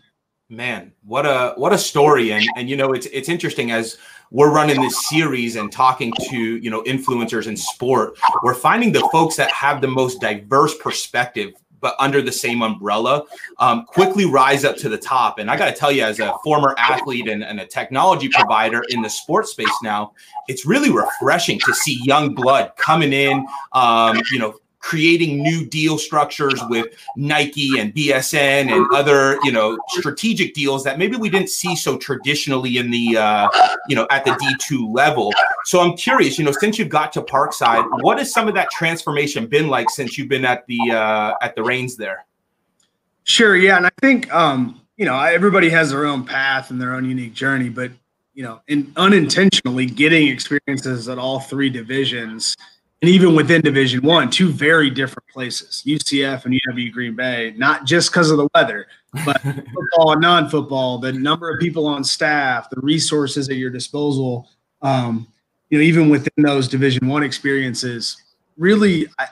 Man, 0.50 0.92
what 1.04 1.26
a 1.26 1.54
what 1.58 1.74
a 1.74 1.78
story, 1.78 2.32
and 2.32 2.46
and 2.56 2.70
you 2.70 2.78
know 2.78 2.94
it's 2.94 3.08
it's 3.08 3.30
interesting 3.30 3.72
as 3.72 3.98
we're 4.32 4.54
running 4.54 4.82
this 4.82 5.08
series 5.08 5.56
and 5.56 5.72
talking 5.72 6.14
to 6.30 6.58
you 6.58 6.70
know 6.70 6.84
influencers 6.84 7.48
in 7.48 7.58
sport. 7.58 8.18
We're 8.44 8.54
finding 8.54 8.92
the 8.92 9.08
folks 9.12 9.36
that 9.38 9.50
have 9.52 9.82
the 9.82 9.88
most 9.88 10.22
diverse 10.22 10.78
perspective 10.78 11.54
but 11.86 11.96
under 12.00 12.20
the 12.20 12.32
same 12.32 12.64
umbrella, 12.64 13.24
um, 13.60 13.86
quickly 13.86 14.26
rise 14.26 14.66
up 14.66 14.76
to 14.76 14.90
the 14.90 14.98
top. 14.98 15.38
And 15.38 15.52
I 15.52 15.56
got 15.56 15.68
to 15.68 15.72
tell 15.72 15.92
you, 15.92 16.04
as 16.04 16.20
a 16.20 16.34
former 16.44 16.74
athlete 16.80 17.28
and, 17.28 17.44
and, 17.44 17.60
a 17.60 17.66
technology 17.68 18.28
provider 18.28 18.84
in 18.90 19.04
the 19.04 19.10
sports 19.10 19.52
space 19.52 19.70
now, 19.84 20.12
it's 20.48 20.66
really 20.66 20.90
refreshing 20.90 21.60
to 21.60 21.76
see 21.76 22.00
young 22.04 22.34
blood 22.34 22.72
coming 22.76 23.14
in, 23.14 23.46
um, 23.74 24.20
you 24.32 24.40
know, 24.40 24.56
creating 24.86 25.42
new 25.42 25.66
deal 25.66 25.98
structures 25.98 26.62
with 26.70 26.86
Nike 27.18 27.80
and 27.80 27.92
BSN 27.92 28.72
and 28.72 28.86
other, 28.94 29.40
you 29.44 29.52
know, 29.52 29.80
strategic 29.88 30.54
deals 30.54 30.84
that 30.84 31.00
maybe 31.00 31.18
we 31.18 31.28
didn't 31.28 31.50
see 31.50 31.76
so 31.76 31.98
traditionally 31.98 32.78
in 32.78 32.92
the, 32.92 33.18
uh, 33.18 33.50
you 33.88 33.96
know, 33.96 34.06
at 34.12 34.24
the 34.26 34.32
D2 34.32 34.94
level. 34.94 35.34
So 35.64 35.82
I'm 35.82 35.98
curious, 35.98 36.38
you 36.38 36.46
know, 36.46 36.52
since 36.52 36.78
you've 36.78 36.90
got 36.90 37.12
to 37.14 37.24
Parkside, 37.24 38.04
what 38.04 38.20
has 38.20 38.32
some 38.32 38.48
of 38.48 38.54
that 38.54 38.70
transformation 38.70 39.48
been 39.48 39.70
like 39.70 39.90
since 39.90 40.20
you've 40.20 40.30
been 40.30 40.46
at 40.46 40.68
the 40.68 40.92
uh, 40.92 41.34
at 41.42 41.56
the 41.56 41.64
reins 41.64 41.98
there? 41.98 42.24
Sure, 43.24 43.56
yeah, 43.56 43.78
and 43.78 43.88
I 43.88 43.92
think 44.02 44.32
um, 44.32 44.82
you 44.98 45.06
know 45.06 45.20
everybody 45.20 45.68
has 45.70 45.90
their 45.90 46.06
own 46.06 46.24
path 46.24 46.70
and 46.70 46.80
their 46.80 46.94
own 46.94 47.06
unique 47.06 47.34
journey, 47.34 47.70
but 47.70 47.90
you 48.36 48.44
know, 48.44 48.62
in 48.68 48.92
unintentionally 48.98 49.88
getting 49.88 50.28
experiences 50.28 51.10
at 51.10 51.18
all 51.18 51.40
three 51.40 51.72
divisions 51.72 52.56
and 53.02 53.12
even 53.12 53.36
within 53.36 53.62
Division 53.62 54.02
One, 54.02 54.30
two 54.30 54.50
very 54.50 54.90
different 54.90 55.28
places, 55.28 55.84
UCF 55.86 56.46
and 56.46 56.60
UW 56.68 56.92
Green 56.92 57.16
Bay. 57.16 57.54
Not 57.58 57.86
just 57.86 58.10
because 58.10 58.32
of 58.32 58.38
the 58.38 58.48
weather, 58.56 58.88
but 59.26 59.42
football 59.42 60.14
and 60.14 60.22
non-football, 60.22 61.00
the 61.00 61.12
number 61.14 61.54
of 61.54 61.60
people 61.60 61.86
on 61.86 62.04
staff, 62.04 62.70
the 62.70 62.80
resources 62.82 63.50
at 63.50 63.58
your 63.58 63.70
disposal. 63.70 64.50
Um, 64.82 65.28
you 65.70 65.78
know, 65.78 65.84
even 65.84 66.10
within 66.10 66.44
those 66.44 66.68
Division 66.68 67.08
One 67.08 67.24
experiences, 67.24 68.18
really, 68.58 69.08
I, 69.20 69.28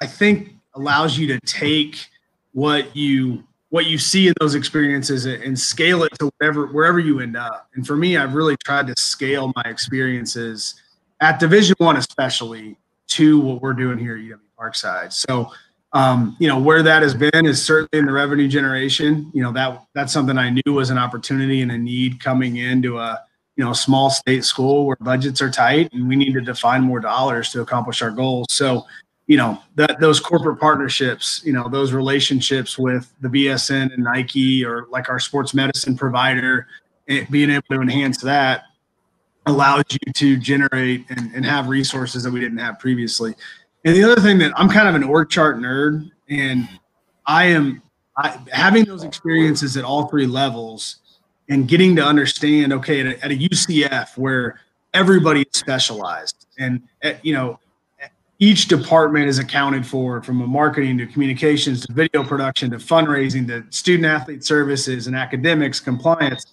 I 0.00 0.06
think 0.06 0.54
allows 0.74 1.18
you 1.18 1.26
to 1.28 1.40
take 1.40 2.06
what 2.52 2.94
you 2.96 3.42
what 3.70 3.86
you 3.86 3.98
see 3.98 4.28
in 4.28 4.34
those 4.40 4.54
experiences 4.54 5.26
and 5.26 5.58
scale 5.58 6.02
it 6.04 6.12
to 6.18 6.30
whatever 6.38 6.68
wherever 6.68 6.98
you 6.98 7.20
end 7.20 7.36
up. 7.36 7.68
And 7.74 7.86
for 7.86 7.96
me, 7.96 8.16
I've 8.16 8.34
really 8.34 8.56
tried 8.64 8.86
to 8.86 8.94
scale 8.96 9.52
my 9.56 9.62
experiences 9.66 10.80
at 11.20 11.40
Division 11.40 11.74
One, 11.78 11.96
especially 11.96 12.76
to 13.08 13.40
what 13.40 13.62
we're 13.62 13.72
doing 13.72 13.98
here 13.98 14.16
at 14.16 14.22
UW 14.22 14.38
Parkside. 14.58 15.12
So, 15.12 15.50
um, 15.92 16.36
you 16.38 16.48
know, 16.48 16.58
where 16.58 16.82
that 16.82 17.02
has 17.02 17.14
been 17.14 17.46
is 17.46 17.64
certainly 17.64 17.98
in 17.98 18.06
the 18.06 18.12
revenue 18.12 18.48
generation. 18.48 19.30
You 19.32 19.42
know, 19.42 19.52
that 19.52 19.84
that's 19.94 20.12
something 20.12 20.36
I 20.36 20.50
knew 20.50 20.74
was 20.74 20.90
an 20.90 20.98
opportunity 20.98 21.62
and 21.62 21.72
a 21.72 21.78
need 21.78 22.20
coming 22.20 22.56
into 22.56 22.98
a 22.98 23.22
you 23.56 23.64
know 23.64 23.72
small 23.72 24.10
state 24.10 24.44
school 24.44 24.86
where 24.86 24.96
budgets 25.00 25.40
are 25.40 25.50
tight 25.50 25.92
and 25.92 26.06
we 26.08 26.16
needed 26.16 26.46
to 26.46 26.54
find 26.54 26.84
more 26.84 27.00
dollars 27.00 27.50
to 27.50 27.62
accomplish 27.62 28.02
our 28.02 28.10
goals. 28.10 28.46
So, 28.50 28.86
you 29.26 29.36
know, 29.36 29.60
that 29.76 29.98
those 30.00 30.20
corporate 30.20 30.60
partnerships, 30.60 31.42
you 31.44 31.52
know, 31.52 31.68
those 31.68 31.92
relationships 31.92 32.78
with 32.78 33.12
the 33.20 33.28
BSN 33.28 33.92
and 33.94 34.04
Nike 34.04 34.64
or 34.64 34.86
like 34.90 35.08
our 35.08 35.18
sports 35.18 35.54
medicine 35.54 35.96
provider, 35.96 36.66
eh, 37.08 37.24
being 37.30 37.50
able 37.50 37.66
to 37.70 37.80
enhance 37.80 38.18
that 38.22 38.64
allows 39.48 39.84
you 39.90 40.12
to 40.12 40.36
generate 40.36 41.04
and, 41.10 41.32
and 41.34 41.44
have 41.44 41.68
resources 41.68 42.22
that 42.22 42.32
we 42.32 42.40
didn't 42.40 42.58
have 42.58 42.78
previously. 42.78 43.34
And 43.84 43.94
the 43.94 44.02
other 44.04 44.20
thing 44.20 44.38
that 44.38 44.52
I'm 44.56 44.68
kind 44.68 44.88
of 44.88 44.94
an 44.94 45.02
org 45.02 45.30
chart 45.30 45.58
nerd, 45.58 46.10
and 46.28 46.68
I 47.26 47.46
am 47.46 47.82
I, 48.16 48.38
having 48.52 48.84
those 48.84 49.04
experiences 49.04 49.76
at 49.76 49.84
all 49.84 50.08
three 50.08 50.26
levels 50.26 50.98
and 51.48 51.68
getting 51.68 51.96
to 51.96 52.04
understand, 52.04 52.72
okay, 52.72 53.00
at 53.00 53.06
a, 53.06 53.24
at 53.24 53.30
a 53.30 53.34
UCF 53.34 54.18
where 54.18 54.60
everybody 54.92 55.42
is 55.42 55.58
specialized 55.58 56.46
and, 56.58 56.82
at, 57.02 57.14
eh, 57.14 57.18
you 57.22 57.32
know, 57.32 57.58
each 58.40 58.68
department 58.68 59.26
is 59.26 59.38
accounted 59.38 59.84
for 59.84 60.22
from 60.22 60.40
a 60.42 60.46
marketing 60.46 60.96
to 60.98 61.06
communications 61.06 61.84
to 61.84 61.92
video 61.92 62.22
production 62.22 62.70
to 62.70 62.76
fundraising 62.76 63.46
to 63.48 63.64
student 63.76 64.06
athlete 64.06 64.44
services 64.44 65.08
and 65.08 65.16
academics 65.16 65.80
compliance 65.80 66.46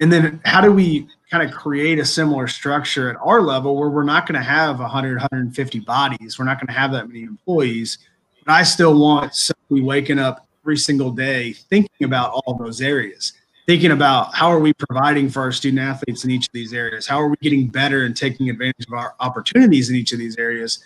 and 0.00 0.12
then 0.12 0.40
how 0.44 0.60
do 0.60 0.72
we 0.72 1.06
kind 1.30 1.48
of 1.48 1.54
create 1.54 1.98
a 1.98 2.04
similar 2.04 2.48
structure 2.48 3.10
at 3.10 3.16
our 3.22 3.42
level 3.42 3.76
where 3.76 3.90
we're 3.90 4.02
not 4.02 4.26
going 4.26 4.40
to 4.40 4.46
have 4.46 4.80
100 4.80 5.14
150 5.14 5.80
bodies? 5.80 6.38
We're 6.38 6.46
not 6.46 6.58
going 6.58 6.68
to 6.68 6.72
have 6.72 6.92
that 6.92 7.08
many 7.08 7.22
employees. 7.22 7.98
But 8.44 8.52
i 8.52 8.62
still 8.62 8.98
want 8.98 9.34
somebody 9.34 9.82
waking 9.82 10.18
up 10.18 10.46
every 10.64 10.78
single 10.78 11.10
day 11.10 11.52
thinking 11.52 12.04
about 12.04 12.32
all 12.32 12.54
those 12.54 12.80
areas 12.80 13.34
thinking 13.70 13.92
about 13.92 14.34
how 14.34 14.48
are 14.48 14.58
we 14.58 14.72
providing 14.72 15.28
for 15.28 15.42
our 15.42 15.52
student 15.52 15.80
athletes 15.80 16.24
in 16.24 16.30
each 16.32 16.46
of 16.46 16.52
these 16.52 16.72
areas? 16.72 17.06
How 17.06 17.20
are 17.20 17.28
we 17.28 17.36
getting 17.40 17.68
better 17.68 18.04
and 18.04 18.16
taking 18.16 18.50
advantage 18.50 18.84
of 18.88 18.94
our 18.94 19.14
opportunities 19.20 19.90
in 19.90 19.94
each 19.94 20.12
of 20.12 20.18
these 20.18 20.36
areas? 20.38 20.84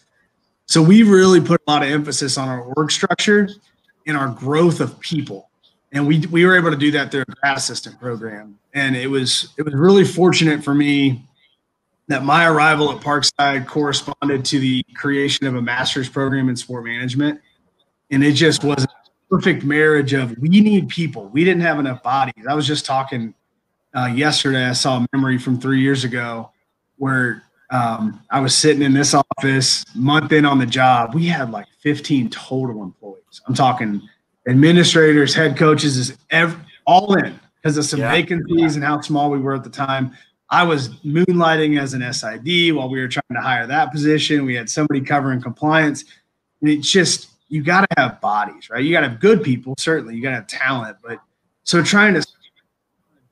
So 0.66 0.82
we 0.82 1.02
really 1.02 1.40
put 1.40 1.62
a 1.66 1.70
lot 1.70 1.82
of 1.82 1.88
emphasis 1.88 2.36
on 2.36 2.46
our 2.46 2.60
org 2.60 2.90
structure 2.90 3.48
and 4.06 4.18
our 4.18 4.28
growth 4.28 4.80
of 4.80 5.00
people 5.00 5.48
and 5.94 6.06
we 6.06 6.20
we 6.26 6.44
were 6.44 6.56
able 6.56 6.70
to 6.70 6.76
do 6.76 6.90
that 6.90 7.10
through 7.10 7.22
a 7.22 7.24
grad 7.24 7.56
assistant 7.56 7.98
program 7.98 8.58
and 8.74 8.96
it 8.96 9.06
was 9.06 9.54
it 9.56 9.62
was 9.62 9.72
really 9.74 10.04
fortunate 10.04 10.62
for 10.62 10.74
me 10.74 11.24
that 12.08 12.24
my 12.24 12.46
arrival 12.46 12.92
at 12.92 13.00
Parkside 13.00 13.66
corresponded 13.66 14.44
to 14.46 14.58
the 14.58 14.84
creation 14.94 15.46
of 15.46 15.54
a 15.54 15.62
master's 15.62 16.08
program 16.08 16.48
in 16.48 16.56
sport 16.56 16.84
management, 16.84 17.40
and 18.10 18.22
it 18.22 18.32
just 18.32 18.62
was 18.62 18.84
a 18.84 18.88
perfect 19.30 19.64
marriage 19.64 20.12
of 20.12 20.36
we 20.38 20.48
need 20.48 20.88
people. 20.88 21.28
We 21.28 21.44
didn't 21.44 21.62
have 21.62 21.78
enough 21.78 22.02
bodies. 22.02 22.44
I 22.48 22.54
was 22.54 22.66
just 22.66 22.84
talking 22.84 23.34
uh, 23.96 24.06
yesterday. 24.06 24.66
I 24.66 24.72
saw 24.72 24.98
a 24.98 25.06
memory 25.12 25.38
from 25.38 25.58
three 25.58 25.80
years 25.80 26.04
ago 26.04 26.50
where 26.96 27.42
um, 27.70 28.20
I 28.30 28.40
was 28.40 28.54
sitting 28.54 28.82
in 28.82 28.92
this 28.92 29.14
office, 29.14 29.84
month 29.94 30.30
in 30.32 30.44
on 30.44 30.58
the 30.58 30.66
job. 30.66 31.14
We 31.14 31.26
had 31.26 31.50
like 31.50 31.66
15 31.78 32.28
total 32.30 32.82
employees. 32.82 33.40
I'm 33.46 33.54
talking 33.54 34.02
administrators, 34.48 35.34
head 35.34 35.56
coaches, 35.56 35.96
is 35.96 36.16
ev- 36.30 36.58
all 36.86 37.14
in 37.14 37.38
because 37.56 37.76
of 37.76 37.84
some 37.84 38.00
yeah. 38.00 38.10
vacancies 38.10 38.76
and 38.76 38.84
how 38.84 39.00
small 39.00 39.30
we 39.30 39.38
were 39.38 39.54
at 39.54 39.64
the 39.64 39.70
time. 39.70 40.12
I 40.50 40.62
was 40.62 40.88
moonlighting 41.00 41.80
as 41.80 41.94
an 41.94 42.12
SID 42.12 42.74
while 42.74 42.88
we 42.88 43.00
were 43.00 43.08
trying 43.08 43.24
to 43.32 43.40
hire 43.40 43.66
that 43.66 43.90
position. 43.90 44.44
We 44.44 44.54
had 44.54 44.68
somebody 44.68 45.00
covering 45.00 45.40
compliance. 45.40 46.04
And 46.60 46.70
it's 46.70 46.90
just, 46.90 47.30
you 47.48 47.62
got 47.62 47.88
to 47.88 48.00
have 48.00 48.20
bodies, 48.20 48.68
right? 48.70 48.84
You 48.84 48.92
got 48.92 49.00
to 49.00 49.08
have 49.08 49.20
good 49.20 49.42
people, 49.42 49.74
certainly. 49.78 50.14
You 50.14 50.22
got 50.22 50.30
to 50.30 50.36
have 50.36 50.46
talent. 50.46 50.98
But 51.02 51.18
so 51.62 51.82
trying 51.82 52.14
to 52.14 52.26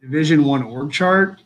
division 0.01 0.45
one 0.45 0.63
org 0.63 0.91
chart 0.91 1.41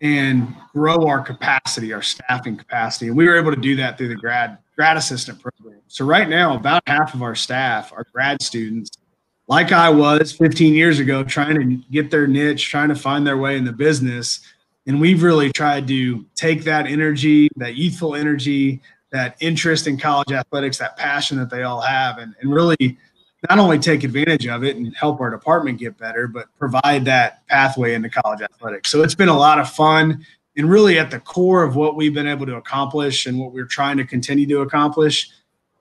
and 0.00 0.54
grow 0.72 1.06
our 1.08 1.20
capacity, 1.20 1.92
our 1.92 2.02
staffing 2.02 2.56
capacity. 2.56 3.08
And 3.08 3.16
we 3.16 3.26
were 3.26 3.36
able 3.36 3.52
to 3.54 3.60
do 3.60 3.76
that 3.76 3.98
through 3.98 4.08
the 4.08 4.14
grad 4.14 4.58
grad 4.76 4.96
assistant 4.96 5.40
program. 5.40 5.67
So 5.88 6.04
right 6.04 6.28
now, 6.28 6.54
about 6.54 6.82
half 6.86 7.14
of 7.14 7.22
our 7.22 7.34
staff 7.34 7.92
are 7.92 8.04
grad 8.12 8.42
students, 8.42 8.90
like 9.48 9.72
I 9.72 9.88
was 9.88 10.32
15 10.32 10.74
years 10.74 10.98
ago, 10.98 11.24
trying 11.24 11.54
to 11.54 11.76
get 11.90 12.10
their 12.10 12.26
niche, 12.26 12.68
trying 12.68 12.90
to 12.90 12.94
find 12.94 13.26
their 13.26 13.38
way 13.38 13.56
in 13.56 13.64
the 13.64 13.72
business. 13.72 14.40
And 14.86 15.00
we've 15.00 15.22
really 15.22 15.50
tried 15.50 15.88
to 15.88 16.26
take 16.34 16.62
that 16.64 16.86
energy, 16.86 17.48
that 17.56 17.76
youthful 17.76 18.14
energy, 18.14 18.82
that 19.12 19.36
interest 19.40 19.86
in 19.86 19.96
college 19.96 20.30
athletics, 20.30 20.76
that 20.76 20.98
passion 20.98 21.38
that 21.38 21.48
they 21.48 21.62
all 21.62 21.80
have, 21.80 22.18
and, 22.18 22.34
and 22.42 22.52
really 22.52 22.98
not 23.48 23.58
only 23.58 23.78
take 23.78 24.04
advantage 24.04 24.46
of 24.46 24.64
it 24.64 24.76
and 24.76 24.94
help 24.94 25.20
our 25.20 25.30
department 25.30 25.78
get 25.78 25.96
better, 25.96 26.26
but 26.26 26.48
provide 26.58 27.06
that 27.06 27.46
pathway 27.46 27.94
into 27.94 28.10
college 28.10 28.42
athletics. 28.42 28.90
So 28.90 29.02
it's 29.02 29.14
been 29.14 29.30
a 29.30 29.38
lot 29.38 29.58
of 29.58 29.70
fun 29.70 30.26
and 30.58 30.68
really 30.68 30.98
at 30.98 31.10
the 31.10 31.20
core 31.20 31.62
of 31.62 31.76
what 31.76 31.96
we've 31.96 32.12
been 32.12 32.26
able 32.26 32.44
to 32.44 32.56
accomplish 32.56 33.24
and 33.24 33.38
what 33.38 33.52
we're 33.52 33.64
trying 33.64 33.96
to 33.96 34.04
continue 34.04 34.46
to 34.48 34.60
accomplish 34.60 35.30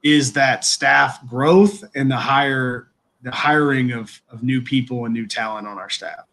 is 0.04 0.34
that 0.34 0.66
staff 0.66 1.26
growth 1.28 1.84
and 1.96 2.10
the 2.10 2.18
higher 2.18 2.90
the 3.24 3.32
hiring 3.32 3.92
of, 3.92 4.22
of 4.30 4.44
new 4.44 4.62
people 4.62 5.06
and 5.06 5.14
new 5.14 5.26
talent 5.26 5.68
on 5.68 5.78
our 5.78 5.90
staff. 5.90 6.26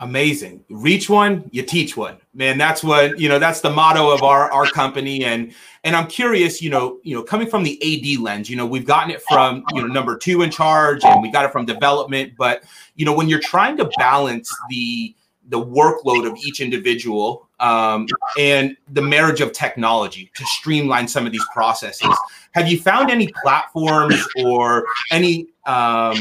Amazing. 0.00 0.64
Reach 0.68 1.08
one 1.08 1.48
you 1.52 1.62
teach 1.62 1.96
one. 1.96 2.16
Man 2.34 2.58
that's 2.58 2.82
what 2.82 3.20
you 3.20 3.28
know 3.28 3.38
that's 3.38 3.60
the 3.60 3.70
motto 3.70 4.10
of 4.10 4.22
our 4.22 4.50
our 4.50 4.66
company. 4.66 5.24
And 5.24 5.54
and 5.84 5.94
i'm 5.94 6.08
curious 6.08 6.60
you 6.60 6.70
know 6.70 6.98
you 7.04 7.14
know 7.14 7.22
coming 7.22 7.48
from 7.48 7.62
the 7.62 7.78
ad 7.80 8.20
lens 8.20 8.50
you 8.50 8.56
know 8.56 8.66
we've 8.66 8.84
gotten 8.84 9.12
it 9.12 9.22
from 9.22 9.64
you 9.72 9.80
know 9.80 9.86
number 9.86 10.16
two 10.16 10.42
in 10.42 10.50
charge 10.50 11.04
and 11.04 11.22
we 11.22 11.30
got 11.30 11.44
it 11.44 11.52
from 11.52 11.66
development. 11.66 12.32
But 12.36 12.64
you 12.96 13.04
know 13.04 13.12
when 13.12 13.28
you're 13.28 13.40
trying 13.40 13.76
to 13.76 13.90
balance 13.96 14.52
the 14.70 15.14
the 15.48 15.62
workload 15.62 16.30
of 16.30 16.36
each 16.38 16.60
individual 16.60 17.48
um, 17.60 18.06
and 18.38 18.76
the 18.92 19.02
marriage 19.02 19.40
of 19.40 19.52
technology 19.52 20.30
to 20.34 20.44
streamline 20.46 21.06
some 21.06 21.26
of 21.26 21.32
these 21.32 21.44
processes. 21.52 22.14
Have 22.52 22.68
you 22.68 22.78
found 22.78 23.10
any 23.10 23.28
platforms 23.42 24.26
or 24.36 24.84
any 25.10 25.48
um, 25.66 26.18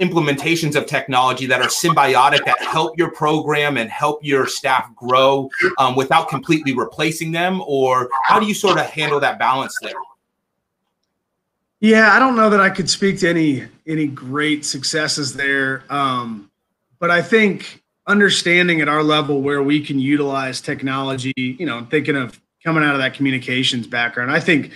implementations 0.00 0.76
of 0.76 0.86
technology 0.86 1.46
that 1.46 1.60
are 1.60 1.68
symbiotic 1.68 2.44
that 2.44 2.58
help 2.60 2.98
your 2.98 3.10
program 3.10 3.76
and 3.76 3.88
help 3.90 4.24
your 4.24 4.46
staff 4.46 4.94
grow 4.96 5.48
um, 5.78 5.94
without 5.94 6.28
completely 6.28 6.74
replacing 6.74 7.32
them? 7.32 7.62
Or 7.66 8.08
how 8.24 8.40
do 8.40 8.46
you 8.46 8.54
sort 8.54 8.78
of 8.78 8.86
handle 8.86 9.20
that 9.20 9.38
balance 9.38 9.76
there? 9.82 9.92
Yeah 11.80 12.14
i 12.14 12.18
don't 12.18 12.34
know 12.34 12.48
that 12.48 12.60
i 12.60 12.70
could 12.70 12.88
speak 12.88 13.18
to 13.18 13.28
any 13.28 13.64
any 13.86 14.06
great 14.06 14.64
successes 14.64 15.34
there. 15.34 15.84
Um, 15.90 16.50
but 16.98 17.10
i 17.10 17.20
think 17.20 17.83
understanding 18.06 18.80
at 18.80 18.88
our 18.88 19.02
level 19.02 19.40
where 19.40 19.62
we 19.62 19.80
can 19.80 19.98
utilize 19.98 20.60
technology 20.60 21.32
you 21.36 21.64
know 21.64 21.86
thinking 21.90 22.16
of 22.16 22.40
coming 22.64 22.82
out 22.82 22.94
of 22.94 23.00
that 23.00 23.14
communications 23.14 23.86
background. 23.86 24.32
I 24.32 24.40
think 24.40 24.72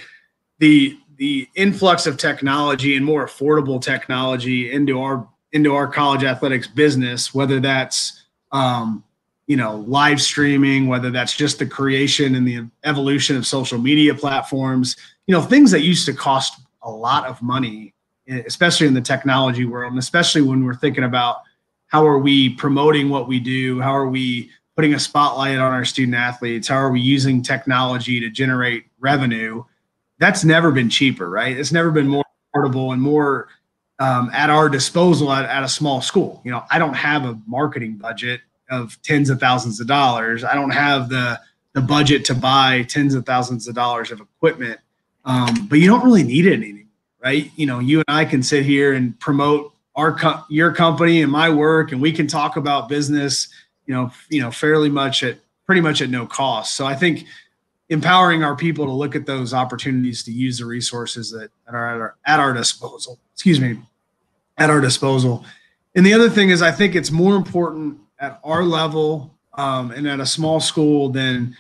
the 0.59 0.97
the 1.17 1.49
influx 1.57 2.07
of 2.07 2.17
technology 2.17 2.95
and 2.95 3.05
more 3.05 3.27
affordable 3.27 3.83
technology 3.83 4.71
into 4.71 5.01
our 5.01 5.27
into 5.53 5.75
our 5.75 5.89
college 5.89 6.23
athletics 6.23 6.69
business, 6.69 7.35
whether 7.35 7.59
that's 7.59 8.23
um, 8.53 9.03
you 9.47 9.57
know 9.57 9.77
live 9.77 10.21
streaming, 10.21 10.87
whether 10.87 11.11
that's 11.11 11.35
just 11.35 11.59
the 11.59 11.67
creation 11.67 12.35
and 12.35 12.47
the 12.47 12.67
evolution 12.85 13.37
of 13.37 13.47
social 13.47 13.79
media 13.79 14.15
platforms, 14.15 14.97
you 15.27 15.35
know 15.35 15.41
things 15.41 15.71
that 15.71 15.81
used 15.81 16.07
to 16.07 16.13
cost 16.13 16.61
a 16.83 16.91
lot 16.91 17.27
of 17.27 17.43
money, 17.43 17.95
especially 18.29 18.87
in 18.87 18.95
the 18.95 19.01
technology 19.01 19.65
world, 19.65 19.91
and 19.91 19.99
especially 19.99 20.43
when 20.43 20.65
we're 20.65 20.75
thinking 20.75 21.05
about 21.05 21.39
how 21.89 22.07
are 22.07 22.19
we 22.19 22.51
promoting 22.51 23.09
what 23.09 23.29
we 23.29 23.41
do, 23.41 23.81
how 23.81 23.95
are 23.95 24.09
we 24.09 24.51
putting 24.77 24.95
a 24.95 24.99
spotlight 24.99 25.59
on 25.59 25.73
our 25.73 25.85
student 25.85 26.17
athletes, 26.17 26.69
how 26.69 26.77
are 26.77 26.91
we 26.91 27.01
using 27.01 27.43
technology 27.43 28.21
to 28.21 28.31
generate 28.31 28.87
revenue 29.01 29.65
that's 30.19 30.45
never 30.45 30.71
been 30.71 30.91
cheaper, 30.91 31.31
right? 31.31 31.57
It's 31.57 31.73
never 31.73 31.91
been 31.91 32.09
more 32.09 32.25
affordable 32.55 32.93
and 32.93 33.01
more 33.01 33.49
um, 34.01 34.31
at 34.33 34.51
our 34.51 34.69
disposal 34.69 35.33
at, 35.33 35.45
at 35.45 35.63
a 35.63 35.69
small 35.69 36.01
school. 36.01 36.41
You 36.45 36.51
know, 36.51 36.65
I 36.71 36.79
don't 36.79 36.95
have 36.95 37.25
a 37.25 37.39
marketing 37.47 37.97
budget 37.97 38.41
of 38.71 39.01
tens 39.03 39.31
of 39.31 39.41
thousands 39.41 39.81
of 39.81 39.87
dollars. 39.87 40.45
I 40.45 40.55
don't 40.55 40.71
have 40.71 41.09
the 41.09 41.41
the 41.75 41.81
budget 41.81 42.25
to 42.25 42.35
buy 42.35 42.83
tens 42.83 43.15
of 43.15 43.25
thousands 43.25 43.69
of 43.69 43.75
dollars 43.75 44.11
of 44.11 44.21
equipment. 44.21 44.81
Um, 45.25 45.67
but 45.69 45.79
you 45.79 45.87
don't 45.87 46.05
really 46.05 46.23
need 46.23 46.47
it 46.47 46.55
anymore, 46.55 46.85
right? 47.23 47.51
You 47.57 47.67
know, 47.67 47.79
you 47.79 47.99
and 47.99 48.17
I 48.17 48.25
can 48.25 48.43
sit 48.43 48.65
here 48.65 48.95
and 48.95 49.19
promote 49.21 49.75
our 49.99 50.13
co- 50.13 50.45
your 50.49 50.73
company 50.73 51.21
and 51.23 51.31
my 51.31 51.51
work, 51.51 51.91
and 51.93 52.01
we 52.01 52.13
can 52.13 52.27
talk 52.27 52.57
about 52.57 52.89
business. 52.89 53.49
You 53.85 53.95
know, 53.95 54.13
you 54.31 54.41
know, 54.41 54.51
fairly 54.51 54.89
much 54.89 55.23
at 55.25 55.39
pretty 55.67 55.81
much 55.81 56.01
at 56.01 56.09
no 56.09 56.25
cost. 56.25 56.77
So 56.77 56.87
I 56.87 56.95
think 56.95 57.27
empowering 57.89 58.45
our 58.45 58.55
people 58.55 58.87
to 58.87 58.93
look 58.93 59.17
at 59.17 59.27
those 59.27 59.53
opportunities 59.53 60.23
to 60.23 60.33
use 60.33 60.59
the 60.59 60.67
resources 60.67 61.31
that 61.33 61.51
are 61.67 61.95
at 61.95 62.01
our, 62.01 62.17
at 62.27 62.41
our 62.41 62.53
disposal. 62.53 63.19
Excuse 63.35 63.61
me, 63.61 63.81
at 64.57 64.71
our 64.71 64.81
disposal. 64.81 65.45
And 65.95 66.07
the 66.07 66.15
other 66.15 66.31
thing 66.31 66.51
is, 66.51 66.63
I 66.63 66.71
think 66.71 66.95
it's 66.95 67.11
more 67.11 67.35
important 67.35 67.99
at 68.21 68.41
our 68.45 68.63
level 68.63 69.35
um, 69.55 69.91
and 69.91 70.07
at 70.07 70.21
a 70.21 70.27
small 70.27 70.61
school 70.61 71.09
than 71.09 71.57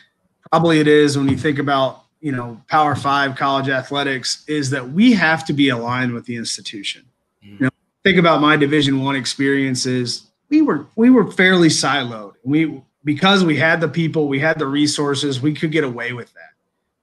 probably 0.52 0.78
it 0.78 0.86
is 0.86 1.18
when 1.18 1.28
you 1.28 1.36
think 1.36 1.58
about 1.58 2.04
you 2.20 2.30
know 2.30 2.60
Power 2.68 2.94
Five 2.94 3.34
college 3.34 3.68
athletics. 3.68 4.44
Is 4.46 4.70
that 4.70 4.90
we 4.90 5.12
have 5.14 5.44
to 5.46 5.52
be 5.52 5.70
aligned 5.70 6.14
with 6.14 6.24
the 6.26 6.36
institution. 6.36 7.04
Mm. 7.44 7.48
You 7.48 7.58
know, 7.66 7.70
think 8.04 8.18
about 8.18 8.40
my 8.40 8.56
Division 8.56 9.02
One 9.02 9.16
experiences. 9.16 10.26
We 10.50 10.62
were 10.62 10.86
we 10.96 11.10
were 11.10 11.30
fairly 11.30 11.68
siloed. 11.68 12.34
We 12.44 12.82
because 13.04 13.44
we 13.44 13.56
had 13.56 13.80
the 13.80 13.88
people, 13.88 14.28
we 14.28 14.40
had 14.40 14.58
the 14.58 14.66
resources, 14.66 15.40
we 15.40 15.54
could 15.54 15.72
get 15.72 15.84
away 15.84 16.12
with 16.12 16.32
that. 16.34 16.50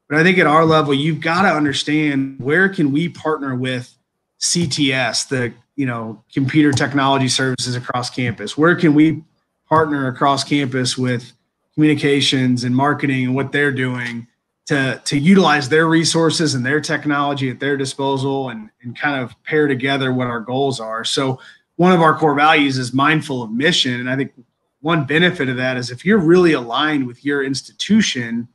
But 0.09 0.19
I 0.19 0.23
think 0.23 0.37
at 0.37 0.47
our 0.47 0.65
level, 0.65 0.93
you've 0.93 1.21
got 1.21 1.43
to 1.43 1.49
understand 1.49 2.39
where 2.39 2.69
can 2.69 2.91
we 2.91 3.09
partner 3.09 3.55
with 3.55 3.95
CTS, 4.39 5.29
the 5.29 5.53
you 5.75 5.85
know 5.85 6.23
computer 6.33 6.71
technology 6.71 7.27
services 7.27 7.75
across 7.75 8.09
campus. 8.09 8.57
Where 8.57 8.75
can 8.75 8.93
we 8.93 9.23
partner 9.67 10.07
across 10.07 10.43
campus 10.43 10.97
with 10.97 11.33
communications 11.73 12.63
and 12.63 12.75
marketing 12.75 13.25
and 13.25 13.35
what 13.35 13.51
they're 13.51 13.71
doing 13.71 14.27
to 14.67 15.01
to 15.05 15.17
utilize 15.17 15.69
their 15.69 15.87
resources 15.87 16.55
and 16.55 16.65
their 16.65 16.81
technology 16.81 17.49
at 17.49 17.59
their 17.59 17.77
disposal 17.77 18.49
and 18.49 18.69
and 18.81 18.97
kind 18.97 19.21
of 19.21 19.35
pair 19.43 19.67
together 19.67 20.13
what 20.13 20.27
our 20.27 20.39
goals 20.39 20.79
are. 20.79 21.03
So 21.03 21.39
one 21.75 21.91
of 21.91 22.01
our 22.01 22.17
core 22.17 22.35
values 22.35 22.77
is 22.77 22.93
mindful 22.93 23.43
of 23.43 23.51
mission, 23.51 23.99
and 23.99 24.09
I 24.09 24.15
think 24.15 24.33
one 24.81 25.05
benefit 25.05 25.49
of 25.49 25.57
that 25.57 25.77
is 25.77 25.91
if 25.91 26.05
you're 26.05 26.19
really 26.19 26.53
aligned 26.53 27.07
with 27.07 27.25
your 27.25 27.43
institution, 27.43 28.47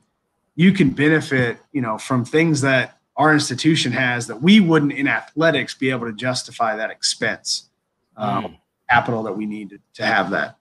you 0.55 0.71
can 0.71 0.89
benefit, 0.89 1.57
you 1.71 1.81
know, 1.81 1.97
from 1.97 2.23
things 2.23 2.61
that 2.61 2.97
our 3.17 3.33
institution 3.33 3.91
has 3.91 4.27
that 4.27 4.41
we 4.41 4.59
wouldn't 4.59 4.93
in 4.93 5.07
athletics 5.07 5.73
be 5.73 5.89
able 5.89 6.07
to 6.07 6.13
justify 6.13 6.75
that 6.75 6.89
expense 6.89 7.69
um, 8.17 8.45
mm. 8.45 8.57
capital 8.89 9.23
that 9.23 9.33
we 9.33 9.45
need 9.45 9.69
to, 9.69 9.79
to 9.93 10.05
have 10.05 10.29
that. 10.31 10.57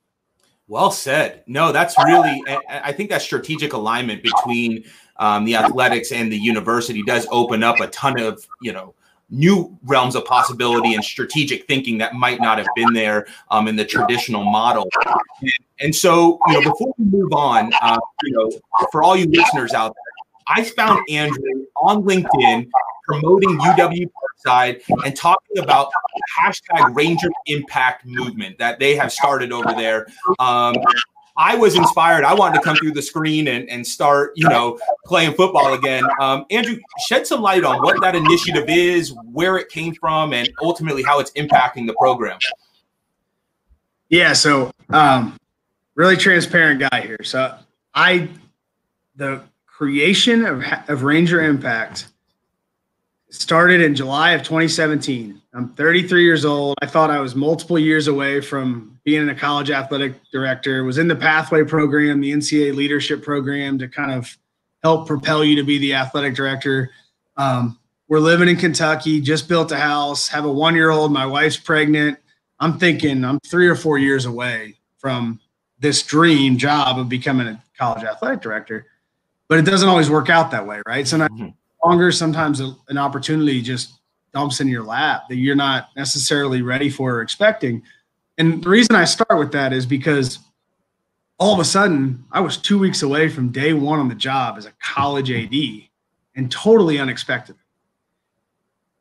Well 0.67 0.91
said. 0.91 1.43
No, 1.47 1.73
that's 1.73 1.97
really, 2.05 2.43
I 2.69 2.93
think 2.93 3.11
that 3.11 3.23
strategic 3.23 3.73
alignment 3.73 4.23
between 4.23 4.85
um, 5.21 5.45
the 5.45 5.55
athletics 5.55 6.11
and 6.11 6.33
the 6.33 6.37
university 6.37 7.03
does 7.03 7.27
open 7.31 7.63
up 7.63 7.79
a 7.81 7.87
ton 7.89 8.19
of, 8.19 8.45
you 8.61 8.73
know, 8.73 8.95
new 9.29 9.79
realms 9.85 10.17
of 10.17 10.25
possibility 10.25 10.95
and 10.95 11.05
strategic 11.05 11.67
thinking 11.67 11.99
that 11.99 12.15
might 12.15 12.41
not 12.41 12.59
have 12.59 12.67
been 12.75 12.93
there 12.93 13.27
um, 13.51 13.69
in 13.69 13.77
the 13.77 13.85
traditional 13.85 14.43
model. 14.43 14.89
And, 15.41 15.53
and, 15.81 15.95
so, 15.95 16.41
you 16.49 16.55
know, 16.55 16.73
before 16.73 16.93
we 16.99 17.05
move 17.05 17.33
on, 17.33 17.71
uh, 17.81 17.99
you 18.25 18.33
know, 18.33 18.51
for 18.91 19.05
all 19.05 19.17
you 19.17 19.27
listeners 19.27 19.73
out 19.73 19.95
there, 19.95 20.57
I 20.57 20.65
found 20.65 21.01
Andrew 21.09 21.65
on 21.81 22.03
LinkedIn 22.03 22.69
promoting 23.05 23.59
UW 23.61 24.11
Parkside 24.47 24.81
and 25.05 25.15
talking 25.15 25.59
about 25.59 25.93
hashtag 26.41 26.95
Ranger 26.95 27.29
Impact 27.47 28.05
movement 28.07 28.59
that 28.59 28.81
they 28.81 28.97
have 28.97 29.13
started 29.13 29.53
over 29.53 29.73
there. 29.75 30.07
Um, 30.39 30.75
I 31.37 31.57
was 31.57 31.75
inspired. 31.75 32.25
I 32.25 32.35
wanted 32.35 32.59
to 32.59 32.65
come 32.65 32.77
through 32.77 32.93
the 32.93 33.03
screen 33.03 33.49
and, 33.49 33.69
and 33.69 33.87
start, 33.87 34.33
you 34.37 34.49
know, 34.49 34.79
playing 35.07 35.35
football 35.35 35.75
again. 35.75 36.05
Um, 36.21 36.45
Andrew, 36.51 36.79
shed 37.07 37.27
some 37.27 37.41
light 37.41 37.65
on 37.65 37.79
what 37.83 38.01
that 38.03 38.15
initiative 38.15 38.65
is, 38.69 39.15
where 39.33 39.57
it 39.57 39.69
came 39.69 39.95
from, 39.95 40.33
and 40.33 40.51
ultimately 40.63 41.03
how 41.03 41.21
it's 41.21 41.31
impacting 41.33 41.87
the 41.87 41.95
program. 41.95 42.39
Yeah, 44.09 44.33
so 44.33 44.73
um, 44.91 45.37
really 45.95 46.17
transparent 46.17 46.81
guy 46.91 47.01
here. 47.01 47.23
So 47.23 47.57
I, 47.95 48.29
the 49.17 49.43
creation 49.67 50.45
of, 50.45 50.65
of 50.89 51.05
Ranger 51.05 51.43
Impact 51.43 52.09
started 53.31 53.81
in 53.81 53.95
July 53.95 54.33
of 54.33 54.43
2017. 54.43 55.40
I'm 55.53 55.71
33 55.75 56.23
years 56.23 56.45
old. 56.45 56.79
I 56.81 56.87
thought 56.87 57.11
I 57.11 57.19
was 57.19 57.35
multiple 57.35 57.79
years 57.79 58.07
away 58.07 58.41
from 58.41 58.99
being 59.05 59.29
a 59.29 59.35
college 59.35 59.71
athletic 59.71 60.15
director. 60.31 60.85
Was 60.85 60.99
in 60.99 61.09
the 61.09 61.17
pathway 61.17 61.65
program, 61.65 62.21
the 62.21 62.33
NCAA 62.33 62.75
leadership 62.75 63.23
program 63.23 63.79
to 63.79 63.89
kind 63.89 64.13
of 64.13 64.37
help 64.85 65.09
propel 65.09 65.45
you 65.45 65.57
to 65.57 65.65
be 65.65 65.79
the 65.79 65.95
athletic 65.95 66.35
director. 66.35 66.91
Um, 67.37 67.79
we're 68.07 68.21
living 68.21 68.49
in 68.49 68.57
Kentucky, 68.57 69.21
just 69.21 69.49
built 69.49 69.73
a 69.73 69.77
house, 69.77 70.29
have 70.29 70.45
a 70.45 70.53
one 70.53 70.75
year 70.75 70.91
old. 70.91 71.13
My 71.13 71.27
wife's 71.27 71.57
pregnant. 71.57 72.19
I'm 72.61 72.79
thinking 72.79 73.25
I'm 73.25 73.41
three 73.41 73.67
or 73.67 73.75
four 73.75 73.99
years 73.99 74.27
away 74.27 74.77
from 74.99 75.41
this 75.81 76.03
dream 76.03 76.59
job 76.59 76.99
of 76.99 77.09
becoming 77.09 77.49
a 77.49 77.63
college 77.77 78.05
athletic 78.05 78.41
director. 78.41 78.87
But 79.49 79.59
it 79.59 79.65
doesn't 79.65 79.89
always 79.89 80.11
work 80.11 80.29
out 80.31 80.53
that 80.53 80.67
way, 80.67 80.81
right? 80.87 81.09
Sometimes 81.09 81.41
mm-hmm. 81.41 81.89
longer, 81.89 82.13
sometimes 82.13 82.61
an 82.61 82.99
opportunity 82.99 83.63
just 83.63 84.00
dumps 84.33 84.61
in 84.61 84.69
your 84.69 84.85
lap 84.85 85.25
that 85.29 85.37
you're 85.37 85.57
not 85.57 85.89
necessarily 85.97 86.63
ready 86.63 86.91
for 86.91 87.17
or 87.17 87.23
expecting. 87.23 87.83
And 88.39 88.63
the 88.63 88.69
reason 88.69 88.97
I 88.97 89.05
start 89.05 89.39
with 89.39 89.53
that 89.53 89.73
is 89.73 89.87
because 89.87 90.39
all 91.39 91.55
of 91.55 91.61
a 91.61 91.65
sudden 91.65 92.25
I 92.31 92.41
was 92.41 92.57
two 92.57 92.79
weeks 92.79 93.03
away 93.03 93.29
from 93.29 93.51
day 93.51 93.73
one 93.73 93.99
on 93.99 94.09
the 94.09 94.15
job 94.15 94.57
as 94.59 94.67
a 94.67 94.73
college 94.83 95.31
AD 95.31 95.55
and 96.37 96.51
totally 96.51 96.99
unexpected. 96.99 97.57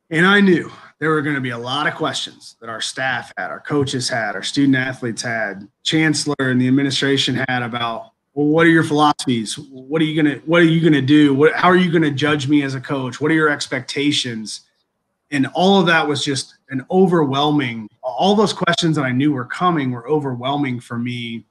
And 0.10 0.26
I 0.26 0.42
knew 0.42 0.72
there 1.00 1.12
were 1.12 1.22
going 1.22 1.36
to 1.36 1.42
be 1.42 1.52
a 1.52 1.58
lot 1.58 1.88
of 1.88 1.96
questions 1.96 2.56
that 2.60 2.70
our 2.70 2.82
staff 2.82 3.32
had, 3.38 3.52
our 3.52 3.60
coaches 3.60 4.10
had, 4.10 4.36
our 4.36 4.44
student 4.44 4.76
athletes 4.76 5.22
had, 5.22 5.68
chancellor 5.84 6.36
and 6.40 6.60
the 6.60 6.68
administration 6.68 7.36
had 7.48 7.62
about, 7.62 8.12
well, 8.34 8.48
what 8.48 8.66
are 8.66 8.70
your 8.70 8.84
philosophies? 8.84 9.58
What 9.58 10.02
are 10.02 10.06
you 10.06 10.22
going 10.22 10.40
to, 10.40 10.46
what 10.46 10.62
are 10.62 10.66
you 10.66 10.90
to 10.90 11.02
do? 11.02 11.34
What, 11.34 11.54
how 11.54 11.70
are 11.70 11.76
you 11.76 11.92
going 11.92 12.04
to 12.04 12.12
judge 12.12 12.48
me 12.48 12.64
as 12.64 12.74
a 12.74 12.82
coach? 12.82 13.22
What 13.22 13.32
are 13.32 13.36
your 13.36 13.50
expectations? 13.50 14.62
And 15.32 15.48
all 15.54 15.80
of 15.80 15.86
that 15.88 16.08
was 16.08 16.24
just 16.24 16.56
an 16.70 16.86
overwhelming, 16.90 17.88
all 18.02 18.36
those 18.36 18.54
questions 18.54 18.96
that 18.96 19.04
I 19.04 19.12
knew 19.12 19.32
were 19.32 19.46
coming 19.46 19.92
were 19.92 20.08
overwhelming 20.08 20.80
for 20.80 20.98
me 20.98 21.46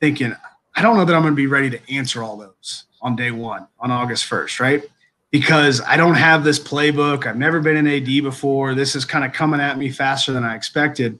thinking, 0.00 0.34
I 0.74 0.82
don't 0.82 0.96
know 0.96 1.04
that 1.04 1.14
I'm 1.14 1.22
going 1.22 1.32
to 1.32 1.36
be 1.36 1.46
ready 1.46 1.70
to 1.70 1.92
answer 1.92 2.22
all 2.22 2.36
those 2.36 2.84
on 3.02 3.16
day 3.16 3.30
one, 3.30 3.66
on 3.80 3.90
August 3.90 4.30
1st, 4.30 4.60
right? 4.60 4.84
because 5.30 5.80
I 5.82 5.96
don't 5.96 6.14
have 6.14 6.44
this 6.44 6.58
playbook. 6.58 7.26
I've 7.26 7.36
never 7.36 7.60
been 7.60 7.76
in 7.76 7.86
AD 7.86 8.22
before. 8.22 8.74
This 8.74 8.96
is 8.96 9.04
kind 9.04 9.24
of 9.24 9.32
coming 9.32 9.60
at 9.60 9.78
me 9.78 9.90
faster 9.90 10.32
than 10.32 10.44
I 10.44 10.56
expected. 10.56 11.18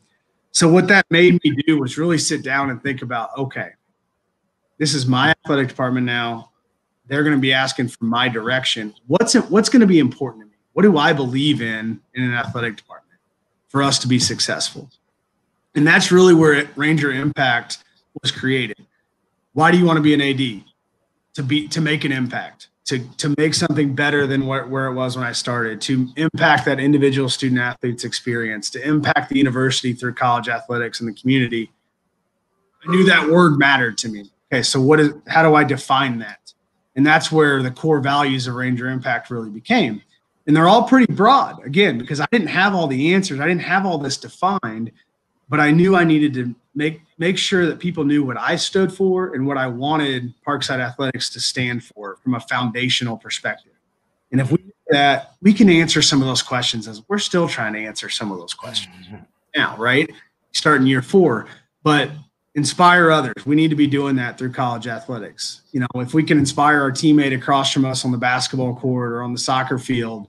So, 0.52 0.68
what 0.68 0.88
that 0.88 1.06
made 1.10 1.40
me 1.44 1.62
do 1.66 1.78
was 1.78 1.96
really 1.96 2.18
sit 2.18 2.42
down 2.42 2.70
and 2.70 2.82
think 2.82 3.02
about 3.02 3.30
okay, 3.38 3.70
this 4.78 4.94
is 4.94 5.06
my 5.06 5.30
athletic 5.30 5.68
department 5.68 6.06
now. 6.06 6.50
They're 7.06 7.22
going 7.22 7.36
to 7.36 7.40
be 7.40 7.52
asking 7.52 7.88
for 7.88 8.04
my 8.04 8.28
direction. 8.28 8.94
What's 9.06 9.34
it, 9.34 9.48
what's 9.50 9.68
going 9.68 9.80
to 9.80 9.86
be 9.86 9.98
important? 9.98 10.49
What 10.72 10.82
do 10.82 10.96
I 10.98 11.12
believe 11.12 11.60
in 11.60 12.00
in 12.14 12.22
an 12.22 12.34
athletic 12.34 12.76
department 12.76 13.18
for 13.68 13.82
us 13.82 13.98
to 14.00 14.08
be 14.08 14.18
successful? 14.18 14.90
And 15.74 15.86
that's 15.86 16.10
really 16.10 16.34
where 16.34 16.68
Ranger 16.76 17.10
Impact 17.12 17.78
was 18.22 18.30
created. 18.30 18.86
Why 19.52 19.70
do 19.70 19.78
you 19.78 19.84
want 19.84 19.96
to 19.96 20.02
be 20.02 20.14
an 20.14 20.20
AD? 20.20 20.64
To 21.34 21.42
be 21.44 21.68
to 21.68 21.80
make 21.80 22.04
an 22.04 22.10
impact 22.10 22.70
to 22.90 22.98
to 23.18 23.32
make 23.38 23.54
something 23.54 23.94
better 23.94 24.26
than 24.26 24.46
where, 24.46 24.66
where 24.66 24.86
it 24.86 24.94
was 24.94 25.16
when 25.16 25.24
I 25.24 25.30
started, 25.30 25.80
to 25.82 26.08
impact 26.16 26.64
that 26.64 26.80
individual 26.80 27.28
student 27.28 27.60
athlete's 27.60 28.02
experience, 28.02 28.68
to 28.70 28.86
impact 28.86 29.30
the 29.30 29.38
university 29.38 29.92
through 29.92 30.14
college 30.14 30.48
athletics 30.48 30.98
and 30.98 31.08
the 31.08 31.12
community. 31.12 31.70
I 32.84 32.90
knew 32.90 33.04
that 33.04 33.28
word 33.28 33.58
mattered 33.58 33.96
to 33.98 34.08
me. 34.08 34.30
Okay, 34.52 34.62
so 34.62 34.80
what 34.80 34.98
is 34.98 35.12
how 35.28 35.44
do 35.44 35.54
I 35.54 35.62
define 35.62 36.18
that? 36.18 36.52
And 36.96 37.06
that's 37.06 37.30
where 37.30 37.62
the 37.62 37.70
core 37.70 38.00
values 38.00 38.48
of 38.48 38.56
Ranger 38.56 38.88
Impact 38.88 39.30
really 39.30 39.50
became. 39.50 40.02
And 40.46 40.56
they're 40.56 40.68
all 40.68 40.84
pretty 40.84 41.12
broad, 41.12 41.64
again, 41.64 41.98
because 41.98 42.20
I 42.20 42.26
didn't 42.32 42.48
have 42.48 42.74
all 42.74 42.86
the 42.86 43.14
answers. 43.14 43.40
I 43.40 43.46
didn't 43.46 43.62
have 43.62 43.86
all 43.86 43.98
this 43.98 44.16
defined, 44.16 44.90
but 45.48 45.60
I 45.60 45.70
knew 45.70 45.94
I 45.96 46.04
needed 46.04 46.34
to 46.34 46.54
make 46.74 47.02
make 47.18 47.36
sure 47.36 47.66
that 47.66 47.78
people 47.78 48.04
knew 48.04 48.24
what 48.24 48.38
I 48.38 48.56
stood 48.56 48.92
for 48.92 49.34
and 49.34 49.46
what 49.46 49.58
I 49.58 49.66
wanted 49.66 50.32
Parkside 50.46 50.80
Athletics 50.80 51.28
to 51.30 51.40
stand 51.40 51.84
for 51.84 52.16
from 52.22 52.34
a 52.34 52.40
foundational 52.40 53.16
perspective. 53.16 53.72
And 54.32 54.40
if 54.40 54.50
we 54.50 54.58
do 54.58 54.72
that, 54.90 55.34
we 55.42 55.52
can 55.52 55.68
answer 55.68 56.00
some 56.00 56.20
of 56.20 56.28
those 56.28 56.42
questions 56.42 56.88
as 56.88 57.02
we're 57.08 57.18
still 57.18 57.48
trying 57.48 57.72
to 57.74 57.80
answer 57.80 58.08
some 58.08 58.32
of 58.32 58.38
those 58.38 58.54
questions 58.54 58.94
mm-hmm. 59.06 59.16
now, 59.54 59.76
right? 59.76 60.10
Starting 60.52 60.86
year 60.86 61.02
four, 61.02 61.46
but 61.82 62.10
inspire 62.54 63.10
others. 63.10 63.46
We 63.46 63.54
need 63.54 63.68
to 63.68 63.76
be 63.76 63.86
doing 63.86 64.16
that 64.16 64.38
through 64.38 64.52
college 64.52 64.86
athletics. 64.86 65.62
You 65.72 65.80
know, 65.80 65.86
if 65.96 66.14
we 66.14 66.22
can 66.22 66.38
inspire 66.38 66.80
our 66.80 66.90
teammate 66.90 67.34
across 67.34 67.72
from 67.72 67.84
us 67.84 68.04
on 68.04 68.12
the 68.12 68.18
basketball 68.18 68.74
court 68.74 69.12
or 69.12 69.22
on 69.22 69.32
the 69.32 69.38
soccer 69.38 69.78
field, 69.78 70.28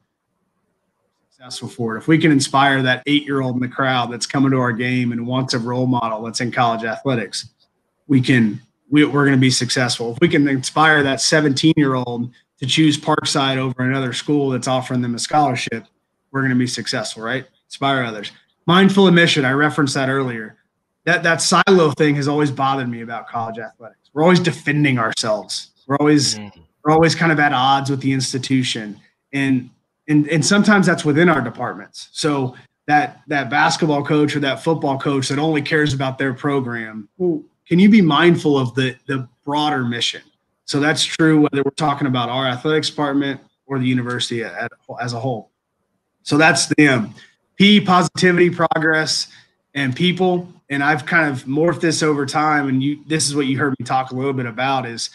successful 1.42 1.68
for 1.68 1.96
it. 1.96 2.00
If 2.00 2.08
we 2.08 2.20
can 2.20 2.32
inspire 2.32 2.84
that 2.84 3.02
eight 3.08 3.26
year 3.26 3.42
old 3.42 3.56
in 3.56 3.62
the 3.62 3.68
crowd 3.68 4.12
that's 4.12 4.28
coming 4.28 4.52
to 4.52 4.58
our 4.58 4.72
game 4.72 5.12
and 5.12 5.26
wants 5.26 5.56
a 5.56 5.60
role 5.60 5.88
model 5.88 6.22
that's 6.24 6.40
in 6.40 6.52
college 6.52 6.84
athletics, 6.84 7.50
we 8.08 8.22
can 8.22 8.62
we, 8.92 9.06
we're 9.06 9.26
going 9.26 9.38
to 9.38 9.42
be 9.42 9.50
successful. 9.50 10.12
If 10.12 10.20
we 10.22 10.28
can 10.28 10.48
inspire 10.48 11.02
that 11.02 11.22
17 11.22 11.74
year 11.78 11.96
old 11.96 12.32
to 12.60 12.66
choose 12.68 12.98
Parkside 12.98 13.58
over 13.58 13.82
another 13.82 14.14
school 14.14 14.50
that's 14.50 14.68
offering 14.68 15.02
them 15.02 15.16
a 15.16 15.20
scholarship, 15.20 15.86
we're 16.32 16.42
going 16.42 16.52
to 16.52 16.58
be 16.58 16.68
successful, 16.68 17.24
right? 17.24 17.46
Inspire 17.68 18.04
others. 18.04 18.32
Mindful 18.68 19.08
of 19.08 19.14
mission. 19.14 19.44
I 19.44 19.52
referenced 19.52 19.96
that 19.96 20.10
earlier. 20.10 20.58
That 21.06 21.24
that 21.24 21.42
silo 21.42 21.92
thing 21.92 22.16
has 22.16 22.28
always 22.28 22.52
bothered 22.52 22.90
me 22.90 23.02
about 23.02 23.28
college 23.28 23.58
athletics. 23.58 24.10
We're 24.14 24.24
always 24.24 24.40
defending 24.40 25.00
ourselves. 25.00 25.72
We're 25.88 25.98
always 25.98 26.36
mm. 26.36 26.52
we're 26.84 26.94
always 26.94 27.16
kind 27.16 27.32
of 27.32 27.40
at 27.40 27.54
odds 27.54 27.90
with 27.90 28.02
the 28.02 28.12
institution. 28.12 29.00
And 29.34 29.70
and 30.08 30.28
and 30.28 30.46
sometimes 30.46 30.86
that's 30.86 31.04
within 31.04 31.30
our 31.30 31.42
departments. 31.42 32.10
So 32.12 32.56
that 32.88 33.22
that 33.28 33.50
basketball 33.50 34.04
coach 34.04 34.36
or 34.36 34.40
that 34.42 34.64
football 34.64 35.00
coach 35.00 35.30
that 35.30 35.40
only 35.40 35.62
cares 35.62 35.94
about 35.94 36.18
their 36.18 36.34
program, 36.34 37.10
well, 37.18 37.44
can 37.68 37.80
you 37.80 37.90
be 37.90 38.02
mindful 38.02 38.58
of 38.58 38.76
the 38.76 38.96
the 39.08 39.28
broader 39.44 39.84
mission? 39.84 40.22
So 40.66 40.80
that's 40.80 41.04
true 41.04 41.42
whether 41.42 41.64
we're 41.64 41.72
talking 41.72 42.08
about 42.08 42.30
our 42.30 42.46
athletics 42.46 42.90
department 42.90 43.42
or 43.66 43.80
the 43.80 43.86
university 43.86 44.44
at, 44.44 44.72
as 45.02 45.14
a 45.14 45.20
whole. 45.20 45.52
So 46.24 46.38
that's 46.38 46.68
the 46.68 47.10
P 47.56 47.82
positivity, 47.82 48.50
progress, 48.50 49.28
and 49.74 49.96
people. 49.96 50.48
And 50.72 50.84
I've 50.84 51.06
kind 51.06 51.30
of 51.30 51.44
morphed 51.44 51.82
this 51.82 52.02
over 52.02 52.26
time. 52.26 52.68
And 52.68 52.82
you, 52.82 53.04
this 53.06 53.28
is 53.28 53.36
what 53.36 53.46
you 53.46 53.60
heard 53.60 53.76
me 53.78 53.86
talk 53.86 54.12
a 54.12 54.16
little 54.16 54.34
bit 54.34 54.48
about 54.48 54.88
is 54.88 55.12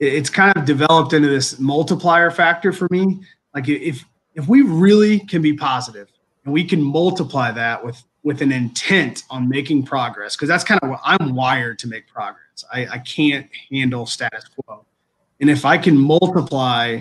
it's 0.00 0.28
kind 0.28 0.56
of 0.56 0.64
developed 0.64 1.12
into 1.12 1.28
this 1.28 1.60
multiplier 1.60 2.30
factor 2.32 2.72
for 2.72 2.88
me. 2.90 3.20
Like 3.54 3.68
if 3.68 4.04
if 4.34 4.48
we 4.48 4.62
really 4.62 5.20
can 5.20 5.42
be 5.42 5.52
positive 5.52 6.08
and 6.44 6.52
we 6.52 6.64
can 6.64 6.82
multiply 6.82 7.50
that 7.52 7.84
with 7.84 8.02
with 8.22 8.40
an 8.40 8.52
intent 8.52 9.24
on 9.30 9.48
making 9.48 9.84
progress 9.84 10.34
because 10.34 10.48
that's 10.48 10.64
kind 10.64 10.80
of 10.82 10.90
what 10.90 11.00
i'm 11.04 11.34
wired 11.34 11.78
to 11.78 11.86
make 11.88 12.06
progress 12.08 12.64
I, 12.72 12.86
I 12.86 12.98
can't 12.98 13.48
handle 13.70 14.06
status 14.06 14.44
quo 14.48 14.84
and 15.40 15.50
if 15.50 15.64
i 15.64 15.76
can 15.78 15.96
multiply 15.96 17.00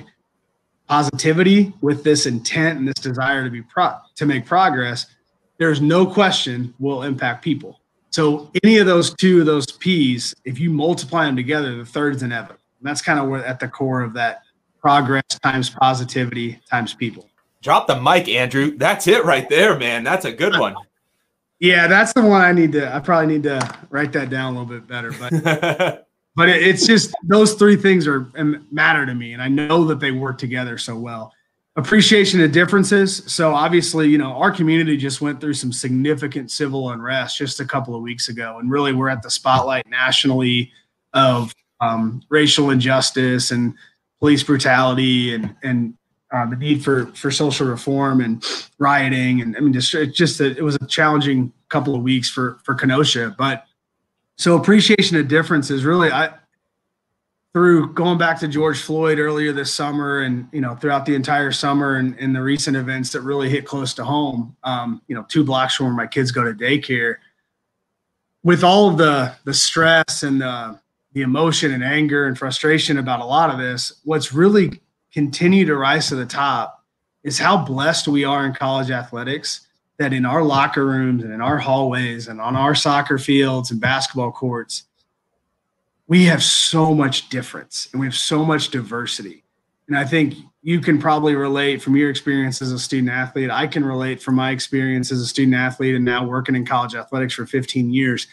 positivity 0.88 1.74
with 1.82 2.04
this 2.04 2.26
intent 2.26 2.80
and 2.80 2.88
this 2.88 2.96
desire 2.96 3.44
to 3.44 3.50
be 3.50 3.62
pro 3.62 3.96
to 4.16 4.26
make 4.26 4.46
progress 4.46 5.08
there's 5.58 5.82
no 5.82 6.06
question 6.06 6.74
will 6.80 7.04
impact 7.04 7.44
people 7.44 7.80
so 8.14 8.52
any 8.64 8.78
of 8.78 8.86
those 8.86 9.14
two 9.16 9.40
of 9.40 9.46
those 9.46 9.66
p's 9.66 10.36
if 10.46 10.60
you 10.60 10.70
multiply 10.70 11.26
them 11.26 11.36
together 11.36 11.76
the 11.78 11.86
third 11.86 12.16
is 12.16 12.24
inevitable 12.24 12.60
and 12.84 12.90
that's 12.90 13.02
kind 13.02 13.18
of 13.18 13.30
where 13.30 13.46
at 13.46 13.60
the 13.60 13.68
core 13.68 14.02
of 14.02 14.14
that 14.14 14.44
progress 14.84 15.24
times 15.42 15.70
positivity 15.70 16.60
times 16.70 16.94
people. 16.94 17.30
Drop 17.62 17.88
the 17.88 18.00
mic, 18.00 18.28
Andrew. 18.28 18.76
That's 18.76 19.08
it 19.08 19.24
right 19.24 19.48
there, 19.48 19.80
man. 19.80 20.04
That's 20.04 20.26
a 20.26 20.32
good 20.34 20.60
one. 20.60 20.76
Yeah, 21.60 21.88
that's 21.88 22.12
the 22.12 22.22
one 22.22 22.42
I 22.42 22.52
need 22.52 22.74
to. 22.74 22.94
I 22.94 23.00
probably 23.00 23.28
need 23.28 23.44
to 23.44 23.78
write 23.90 24.12
that 24.12 24.30
down 24.30 24.54
a 24.54 24.60
little 24.60 24.80
bit 24.80 24.86
better. 24.86 25.14
But 25.14 26.06
but 26.36 26.50
it, 26.50 26.62
it's 26.62 26.86
just 26.86 27.14
those 27.24 27.54
three 27.54 27.78
things 27.78 28.06
are 28.06 28.30
matter 28.70 29.06
to 29.06 29.16
me, 29.16 29.32
and 29.32 29.42
I 29.42 29.48
know 29.48 29.86
that 29.86 30.02
they 30.02 30.12
work 30.12 30.38
together 30.38 30.78
so 30.78 30.98
well. 30.98 31.32
Appreciation 31.76 32.40
of 32.42 32.52
differences. 32.52 33.24
So 33.26 33.52
obviously, 33.52 34.08
you 34.08 34.20
know, 34.20 34.34
our 34.34 34.52
community 34.52 34.96
just 34.96 35.22
went 35.22 35.42
through 35.42 35.56
some 35.56 35.74
significant 35.74 36.52
civil 36.52 36.92
unrest 36.92 37.38
just 37.38 37.60
a 37.60 37.66
couple 37.66 37.96
of 37.96 38.04
weeks 38.04 38.30
ago, 38.30 38.60
and 38.60 38.70
really 38.70 38.94
we're 38.94 39.10
at 39.10 39.24
the 39.24 39.32
spotlight 39.32 39.90
nationally 39.90 40.72
of 41.14 41.52
um, 41.82 42.22
racial 42.30 42.70
injustice 42.70 43.50
and 43.50 43.74
police 44.20 44.44
brutality 44.44 45.34
and 45.34 45.56
and 45.64 45.96
uh, 46.32 46.46
the 46.46 46.56
need 46.56 46.84
for 46.84 47.08
for 47.08 47.32
social 47.32 47.68
reform 47.68 48.22
and 48.22 48.44
rioting 48.80 49.42
and 49.42 49.58
I 49.58 49.60
mean 49.60 49.74
just 49.74 49.92
just 50.14 50.40
a, 50.40 50.56
it 50.56 50.64
was 50.64 50.76
a 50.76 50.88
challenging 50.88 51.52
couple 51.70 51.96
of 51.96 52.04
weeks 52.04 52.30
for 52.30 52.60
for 52.64 52.76
Kenosha, 52.76 53.36
but 53.38 53.66
So 54.38 54.58
appreciation 54.58 55.18
of 55.18 55.28
difference 55.28 55.72
is 55.72 55.84
really 55.86 56.12
I 56.12 56.34
through 57.54 57.94
going 57.94 58.18
back 58.18 58.40
to 58.40 58.48
George 58.48 58.82
Floyd 58.82 59.20
earlier 59.20 59.54
this 59.54 59.74
summer 59.74 60.22
and 60.22 60.48
you 60.52 60.60
know 60.60 60.76
throughout 60.76 61.06
the 61.06 61.14
entire 61.14 61.52
summer 61.52 61.98
and, 61.98 62.18
and 62.20 62.36
the 62.36 62.42
recent 62.42 62.76
events 62.76 63.12
that 63.12 63.22
really 63.22 63.50
hit 63.50 63.66
close 63.66 63.94
to 63.94 64.04
home 64.04 64.56
um, 64.64 65.02
you 65.08 65.16
know 65.16 65.24
two 65.30 65.44
blocks 65.44 65.76
from 65.76 65.88
where 65.88 65.96
my 65.96 66.08
kids 66.08 66.32
go 66.32 66.44
to 66.44 66.54
daycare. 66.54 67.16
With 68.44 68.64
all 68.64 68.90
of 68.90 68.98
the 68.98 69.36
the 69.46 69.54
stress 69.54 70.24
and 70.24 70.42
the, 70.42 70.80
the 71.14 71.22
emotion 71.22 71.72
and 71.72 71.84
anger 71.84 72.26
and 72.26 72.38
frustration 72.38 72.98
about 72.98 73.22
a 73.22 73.26
lot 73.26 73.52
of 73.52 73.60
this 73.60 74.02
what's 74.04 74.34
really 74.34 74.82
continued 75.14 75.68
to 75.68 75.76
rise 75.76 76.10
to 76.10 76.16
the 76.16 76.26
top 76.26 76.84
is 77.24 77.38
how 77.38 77.56
blessed 77.56 78.08
we 78.08 78.24
are 78.24 78.46
in 78.46 78.54
college 78.54 78.90
athletics 78.90 79.68
that 80.00 80.12
in 80.12 80.26
our 80.26 80.42
locker 80.44 80.88
rooms 80.88 81.24
and 81.24 81.32
in 81.32 81.40
our 81.40 81.60
hallways 81.60 82.28
and 82.28 82.42
on 82.42 82.56
our 82.56 82.74
soccer 82.74 83.20
fields 83.20 83.70
and 83.70 83.80
basketball 83.80 84.32
courts 84.32 84.86
we 86.14 86.26
have 86.26 86.44
so 86.44 86.94
much 86.94 87.28
difference 87.30 87.90
and 87.92 88.00
we 88.00 88.06
have 88.06 88.14
so 88.14 88.46
much 88.46 88.70
diversity. 88.70 89.44
And 89.88 89.98
I 89.98 90.06
think 90.06 90.36
you 90.62 90.80
can 90.80 91.00
probably 91.00 91.34
relate 91.34 91.82
from 91.82 91.96
your 91.96 92.12
experience 92.12 92.62
as 92.62 92.72
a 92.72 92.78
student 92.78 93.10
athlete. 93.10 93.50
I 93.50 93.66
can 93.66 93.84
relate 93.84 94.22
from 94.22 94.36
my 94.36 94.52
experience 94.52 95.12
as 95.12 95.22
a 95.22 95.26
student 95.26 95.56
athlete 95.56 95.96
and 95.96 96.06
now 96.06 96.24
working 96.24 96.56
in 96.56 96.68
college 96.68 96.94
athletics 96.94 97.34
for 97.34 97.48
15 97.48 97.92
years. 97.92 98.28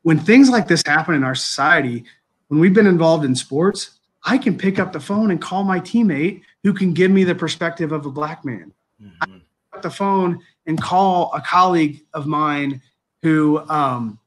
When 0.00 0.18
things 0.18 0.48
like 0.48 0.66
this 0.66 0.82
happen 0.86 1.14
in 1.14 1.22
our 1.22 1.34
society, 1.34 2.06
when 2.48 2.58
we've 2.58 2.72
been 2.72 2.86
involved 2.86 3.26
in 3.26 3.34
sports, 3.34 3.98
I 4.24 4.38
can 4.38 4.56
pick 4.56 4.78
up 4.78 4.94
the 4.94 4.98
phone 4.98 5.30
and 5.30 5.42
call 5.42 5.62
my 5.62 5.78
teammate 5.78 6.40
who 6.62 6.72
can 6.72 6.94
give 6.94 7.10
me 7.10 7.24
the 7.24 7.34
perspective 7.34 7.92
of 7.92 8.06
a 8.06 8.10
black 8.10 8.46
man. 8.46 8.72
Mm-hmm. 8.98 9.36
Up 9.74 9.82
the 9.82 9.90
phone 9.90 10.40
and 10.64 10.80
call 10.80 11.30
a 11.34 11.42
colleague 11.42 12.02
of 12.14 12.26
mine 12.26 12.80
who 13.20 13.58
um, 13.68 14.18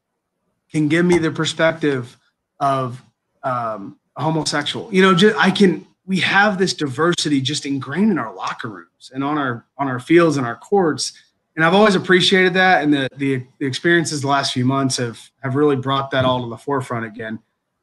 can 0.70 0.86
give 0.86 1.04
me 1.04 1.18
the 1.18 1.32
perspective 1.32 2.16
of 2.60 3.02
um, 3.42 3.98
homosexual. 4.16 4.92
You 4.92 5.02
know, 5.02 5.14
just, 5.14 5.36
I 5.36 5.50
can. 5.50 5.86
We 6.06 6.20
have 6.20 6.58
this 6.58 6.74
diversity 6.74 7.40
just 7.40 7.64
ingrained 7.64 8.10
in 8.10 8.18
our 8.18 8.34
locker 8.34 8.68
rooms 8.68 9.10
and 9.14 9.24
on 9.24 9.38
our 9.38 9.64
on 9.78 9.88
our 9.88 9.98
fields 9.98 10.36
and 10.36 10.46
our 10.46 10.56
courts. 10.56 11.14
And 11.56 11.64
I've 11.64 11.74
always 11.74 11.94
appreciated 11.94 12.54
that. 12.54 12.82
And 12.82 12.92
the, 12.92 13.08
the, 13.16 13.46
the 13.58 13.66
experiences 13.66 14.20
the 14.20 14.28
last 14.28 14.52
few 14.52 14.64
months 14.64 14.96
have 14.98 15.18
have 15.42 15.54
really 15.54 15.76
brought 15.76 16.10
that 16.10 16.24
all 16.24 16.42
to 16.42 16.50
the 16.50 16.58
forefront 16.58 17.06
again. 17.06 17.38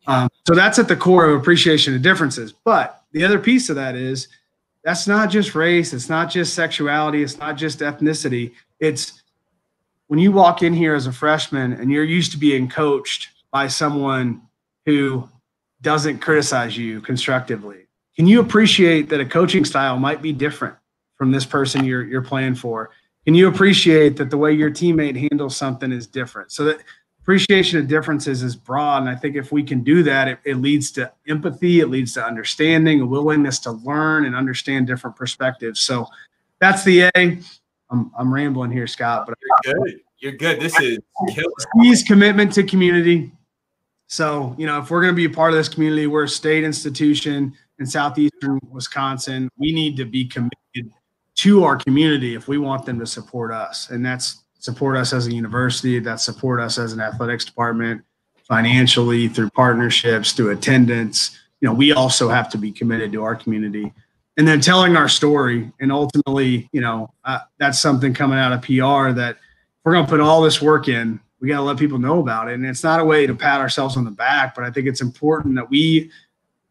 Um, 0.08 0.30
so 0.48 0.54
that's 0.54 0.78
at 0.80 0.88
the 0.88 0.96
core 0.96 1.26
of 1.26 1.40
appreciation 1.40 1.96
of 1.96 2.02
differences. 2.02 2.54
But 2.54 3.04
the 3.12 3.24
other 3.24 3.40
piece 3.40 3.70
of 3.70 3.76
that 3.78 3.96
is 3.96 4.28
that's 4.84 5.08
not 5.08 5.30
just 5.30 5.56
race. 5.56 5.94
It's 5.94 6.10
not 6.10 6.30
just 6.30 6.54
sexuality. 6.54 7.24
It's 7.24 7.38
not 7.38 7.56
just 7.56 7.80
ethnicity. 7.80 8.54
It's 8.80 9.22
when 10.08 10.20
you 10.20 10.32
walk 10.32 10.64
in 10.64 10.74
here 10.74 10.96
as 10.96 11.08
a 11.08 11.14
freshman 11.14 11.74
and 11.74 11.92
you're 11.92 12.04
used 12.04 12.32
to 12.34 12.38
being 12.38 12.68
coached 12.68 13.30
by 13.52 13.68
someone 13.68 14.42
who 14.86 15.28
doesn't 15.82 16.20
criticize 16.20 16.78
you 16.78 17.02
constructively. 17.02 17.88
Can 18.16 18.28
you 18.28 18.40
appreciate 18.40 19.10
that 19.10 19.20
a 19.20 19.26
coaching 19.26 19.66
style 19.66 19.98
might 19.98 20.22
be 20.22 20.34
different 20.34 20.76
from 21.16 21.32
this 21.32 21.46
person 21.46 21.84
you're 21.84 22.04
you're 22.04 22.22
playing 22.22 22.56
for? 22.56 22.92
Can 23.26 23.36
you 23.36 23.48
appreciate 23.48 24.18
that 24.18 24.30
the 24.30 24.38
way 24.38 24.52
your 24.52 24.72
teammate 24.72 25.16
handles 25.16 25.56
something 25.56 25.92
is 25.92 26.08
different? 26.08 26.52
So 26.52 26.66
that 26.66 26.80
appreciation 27.22 27.80
of 27.80 27.88
differences 27.88 28.42
is 28.42 28.56
broad. 28.56 29.04
And 29.04 29.10
I 29.10 29.16
think 29.16 29.36
if 29.36 29.52
we 29.52 29.64
can 29.64 29.84
do 29.84 30.02
that, 30.04 30.28
it, 30.28 30.40
it 30.44 30.56
leads 30.56 30.92
to 30.94 31.12
empathy, 31.28 31.80
it 31.80 31.88
leads 31.88 32.14
to 32.14 32.26
understanding, 32.26 33.02
a 33.02 33.06
willingness 33.06 33.60
to 33.60 33.72
learn 33.72 34.26
and 34.26 34.36
understand 34.36 34.88
different 34.88 35.16
perspectives. 35.16 35.80
So 35.82 36.08
that's 36.60 36.84
the 36.84 37.02
A. 37.02 37.40
I'm, 37.92 38.12
I'm 38.18 38.34
rambling 38.34 38.72
here, 38.72 38.88
Scott, 38.88 39.28
but 39.28 39.38
you're 39.66 39.74
good. 39.74 40.02
You're 40.18 40.32
good. 40.34 40.60
This 40.60 40.80
is 40.80 41.00
C's 41.82 42.04
commitment 42.04 42.54
to 42.54 42.64
community 42.64 43.32
so, 44.12 44.54
you 44.58 44.68
know, 44.68 44.78
if 44.80 44.92
we're 44.92 45.00
going 45.00 45.14
to 45.14 45.16
be 45.16 45.24
a 45.24 45.30
part 45.30 45.54
of 45.54 45.58
this 45.58 45.70
community, 45.70 46.06
we're 46.06 46.26
a 46.26 46.30
state 46.30 46.66
institution 46.66 47.54
in 47.80 47.86
southeastern 47.86 48.60
Wisconsin. 48.70 49.48
We 49.56 49.72
need 49.72 49.96
to 49.96 50.06
be 50.06 50.26
committed 50.26 50.92
to 51.36 51.64
our 51.64 51.78
community 51.78 52.36
if 52.36 52.50
we 52.50 52.58
want 52.58 52.86
them 52.86 53.00
to 53.00 53.06
support 53.06 53.54
us. 53.54 53.90
And 53.90 54.06
that's 54.06 54.44
support 54.60 54.98
us 54.98 55.14
as 55.14 55.28
a 55.28 55.34
university, 55.34 55.98
that's 56.00 56.24
support 56.24 56.60
us 56.60 56.78
as 56.78 56.92
an 56.92 57.00
athletics 57.00 57.46
department 57.46 58.04
financially 58.44 59.30
through 59.30 59.50
partnerships, 59.52 60.34
through 60.34 60.50
attendance. 60.50 61.40
You 61.62 61.70
know, 61.70 61.74
we 61.74 61.94
also 61.94 62.28
have 62.28 62.50
to 62.50 62.58
be 62.58 62.70
committed 62.70 63.14
to 63.14 63.24
our 63.24 63.38
community. 63.38 63.94
And 64.36 64.46
then 64.46 64.60
telling 64.60 64.98
our 64.98 65.08
story. 65.08 65.72
And 65.80 65.90
ultimately, 65.90 66.68
you 66.74 66.82
know, 66.82 67.14
uh, 67.24 67.40
that's 67.60 67.80
something 67.80 68.14
coming 68.14 68.40
out 68.40 68.52
of 68.52 68.62
PR 68.62 69.18
that 69.18 69.38
we're 69.86 69.94
going 69.94 70.06
to 70.06 70.10
put 70.10 70.20
all 70.20 70.42
this 70.42 70.62
work 70.62 70.90
in 70.90 71.22
we 71.42 71.48
got 71.48 71.58
to 71.58 71.64
let 71.64 71.78
people 71.78 71.98
know 71.98 72.20
about 72.20 72.48
it. 72.50 72.54
And 72.54 72.66
it's 72.66 72.84
not 72.84 73.00
a 73.00 73.06
way 73.06 73.26
to 73.26 73.34
pat 73.34 73.60
ourselves 73.60 73.98
on 73.98 74.06
the 74.06 74.12
back, 74.12 74.56
but 74.56 74.64
I 74.64 74.70
think 74.70 74.88
it's 74.88 75.02
important 75.02 75.56
that 75.56 75.70
we 75.70 76.12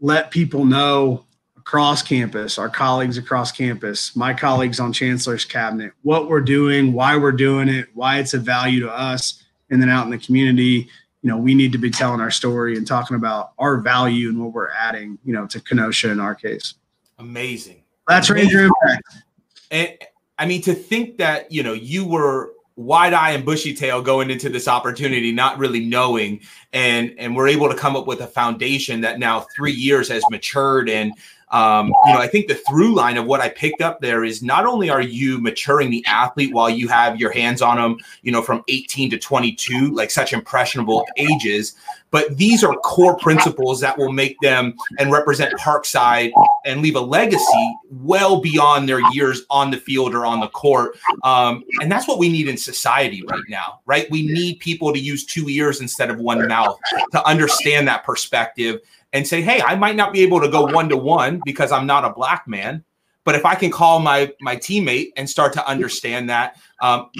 let 0.00 0.30
people 0.30 0.64
know 0.64 1.26
across 1.58 2.02
campus, 2.02 2.56
our 2.56 2.68
colleagues 2.68 3.18
across 3.18 3.52
campus, 3.52 4.16
my 4.16 4.32
colleagues 4.32 4.80
on 4.80 4.92
Chancellor's 4.92 5.44
Cabinet, 5.44 5.92
what 6.02 6.28
we're 6.28 6.40
doing, 6.40 6.92
why 6.92 7.16
we're 7.16 7.32
doing 7.32 7.68
it, 7.68 7.88
why 7.94 8.18
it's 8.18 8.32
a 8.32 8.38
value 8.38 8.80
to 8.80 8.90
us. 8.90 9.42
And 9.70 9.82
then 9.82 9.90
out 9.90 10.04
in 10.04 10.10
the 10.10 10.18
community, 10.18 10.88
you 11.22 11.28
know, 11.28 11.36
we 11.36 11.54
need 11.54 11.72
to 11.72 11.78
be 11.78 11.90
telling 11.90 12.20
our 12.20 12.30
story 12.30 12.76
and 12.76 12.86
talking 12.86 13.16
about 13.16 13.52
our 13.58 13.76
value 13.76 14.28
and 14.28 14.40
what 14.40 14.52
we're 14.52 14.70
adding, 14.70 15.18
you 15.24 15.34
know, 15.34 15.46
to 15.48 15.60
Kenosha 15.60 16.10
in 16.10 16.18
our 16.18 16.34
case. 16.34 16.74
Amazing. 17.18 17.82
That's 18.08 18.30
Ranger 18.30 18.64
Impact. 18.64 19.02
And 19.70 19.90
I 20.38 20.46
mean, 20.46 20.62
to 20.62 20.74
think 20.74 21.18
that, 21.18 21.52
you 21.52 21.62
know, 21.62 21.74
you 21.74 22.06
were 22.06 22.52
wide 22.80 23.12
eye 23.12 23.30
and 23.30 23.44
bushy 23.44 23.74
tail 23.74 24.00
going 24.02 24.30
into 24.30 24.48
this 24.48 24.66
opportunity, 24.66 25.32
not 25.32 25.58
really 25.58 25.80
knowing, 25.80 26.40
and 26.72 27.14
and 27.18 27.36
we're 27.36 27.48
able 27.48 27.68
to 27.68 27.76
come 27.76 27.94
up 27.94 28.06
with 28.06 28.20
a 28.20 28.26
foundation 28.26 29.00
that 29.02 29.18
now 29.18 29.46
three 29.54 29.72
years 29.72 30.08
has 30.08 30.24
matured 30.30 30.88
and 30.88 31.12
um, 31.50 31.88
you 32.06 32.12
know, 32.12 32.20
I 32.20 32.28
think 32.28 32.46
the 32.46 32.54
through 32.54 32.94
line 32.94 33.16
of 33.16 33.26
what 33.26 33.40
I 33.40 33.48
picked 33.48 33.80
up 33.80 34.00
there 34.00 34.22
is 34.22 34.42
not 34.42 34.66
only 34.66 34.88
are 34.88 35.00
you 35.00 35.40
maturing 35.40 35.90
the 35.90 36.04
athlete 36.06 36.54
while 36.54 36.70
you 36.70 36.86
have 36.88 37.18
your 37.18 37.32
hands 37.32 37.60
on 37.60 37.76
them, 37.76 37.98
you 38.22 38.30
know, 38.30 38.42
from 38.42 38.62
18 38.68 39.10
to 39.10 39.18
22, 39.18 39.90
like 39.90 40.10
such 40.10 40.32
impressionable 40.32 41.04
ages, 41.16 41.74
but 42.12 42.36
these 42.36 42.62
are 42.62 42.74
core 42.76 43.16
principles 43.16 43.80
that 43.80 43.98
will 43.98 44.12
make 44.12 44.36
them 44.40 44.74
and 44.98 45.10
represent 45.10 45.52
Parkside 45.58 46.32
and 46.64 46.82
leave 46.82 46.96
a 46.96 47.00
legacy 47.00 47.78
well 47.90 48.40
beyond 48.40 48.88
their 48.88 49.00
years 49.12 49.42
on 49.50 49.70
the 49.70 49.76
field 49.76 50.14
or 50.14 50.26
on 50.26 50.40
the 50.40 50.48
court. 50.48 50.96
Um, 51.24 51.64
and 51.80 51.90
that's 51.90 52.06
what 52.06 52.18
we 52.18 52.28
need 52.28 52.48
in 52.48 52.56
society 52.56 53.22
right 53.28 53.42
now, 53.48 53.80
right? 53.86 54.10
We 54.10 54.26
need 54.26 54.58
people 54.60 54.92
to 54.92 54.98
use 54.98 55.24
two 55.24 55.48
ears 55.48 55.80
instead 55.80 56.10
of 56.10 56.18
one 56.18 56.46
mouth 56.46 56.78
to 57.12 57.24
understand 57.26 57.86
that 57.88 58.04
perspective 58.04 58.80
and 59.12 59.26
say, 59.26 59.42
hey, 59.42 59.60
I 59.62 59.74
might 59.76 59.96
not 59.96 60.12
be 60.12 60.20
able 60.22 60.40
to 60.40 60.48
go 60.48 60.64
one 60.66 60.88
to 60.88 60.96
one 60.96 61.40
because 61.44 61.72
I'm 61.72 61.86
not 61.86 62.04
a 62.04 62.12
black 62.12 62.46
man, 62.46 62.84
but 63.24 63.34
if 63.34 63.44
I 63.44 63.54
can 63.54 63.70
call 63.70 64.00
my 64.00 64.32
my 64.40 64.56
teammate 64.56 65.10
and 65.16 65.28
start 65.28 65.52
to 65.54 65.66
understand 65.66 66.30
that, 66.30 66.56
um, 66.80 67.10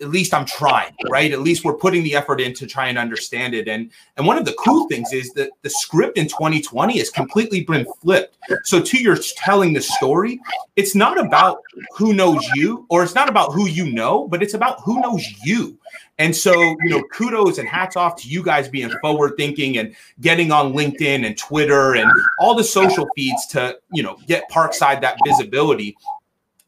at 0.00 0.08
least 0.08 0.32
I'm 0.32 0.46
trying, 0.46 0.94
right? 1.10 1.30
At 1.32 1.40
least 1.40 1.64
we're 1.64 1.76
putting 1.76 2.02
the 2.02 2.14
effort 2.14 2.40
in 2.40 2.54
to 2.54 2.66
try 2.66 2.88
and 2.88 2.96
understand 2.96 3.54
it. 3.54 3.68
And 3.68 3.90
and 4.16 4.26
one 4.26 4.38
of 4.38 4.44
the 4.44 4.54
cool 4.54 4.88
things 4.88 5.12
is 5.12 5.32
that 5.34 5.50
the 5.62 5.70
script 5.70 6.16
in 6.16 6.26
2020 6.26 6.98
has 6.98 7.10
completely 7.10 7.64
been 7.64 7.86
flipped. 8.00 8.36
So 8.64 8.80
to 8.80 8.98
your 8.98 9.16
telling 9.36 9.72
the 9.72 9.80
story, 9.80 10.40
it's 10.76 10.94
not 10.94 11.18
about 11.18 11.60
who 11.96 12.14
knows 12.14 12.46
you 12.54 12.86
or 12.88 13.02
it's 13.02 13.14
not 13.14 13.28
about 13.28 13.52
who 13.52 13.66
you 13.66 13.92
know, 13.92 14.26
but 14.26 14.42
it's 14.42 14.54
about 14.54 14.80
who 14.80 15.00
knows 15.00 15.24
you. 15.44 15.78
And 16.18 16.36
so, 16.36 16.52
you 16.52 16.90
know, 16.90 17.02
kudos 17.04 17.58
and 17.58 17.68
hats 17.68 17.96
off 17.96 18.14
to 18.22 18.28
you 18.28 18.42
guys 18.42 18.68
being 18.68 18.90
forward 19.00 19.32
thinking 19.36 19.78
and 19.78 19.94
getting 20.20 20.52
on 20.52 20.72
LinkedIn 20.74 21.26
and 21.26 21.36
Twitter 21.36 21.94
and 21.94 22.10
all 22.38 22.54
the 22.54 22.64
social 22.64 23.08
feeds 23.16 23.46
to, 23.48 23.78
you 23.92 24.02
know, 24.02 24.18
get 24.26 24.44
Parkside 24.50 25.00
that 25.00 25.16
visibility. 25.24 25.96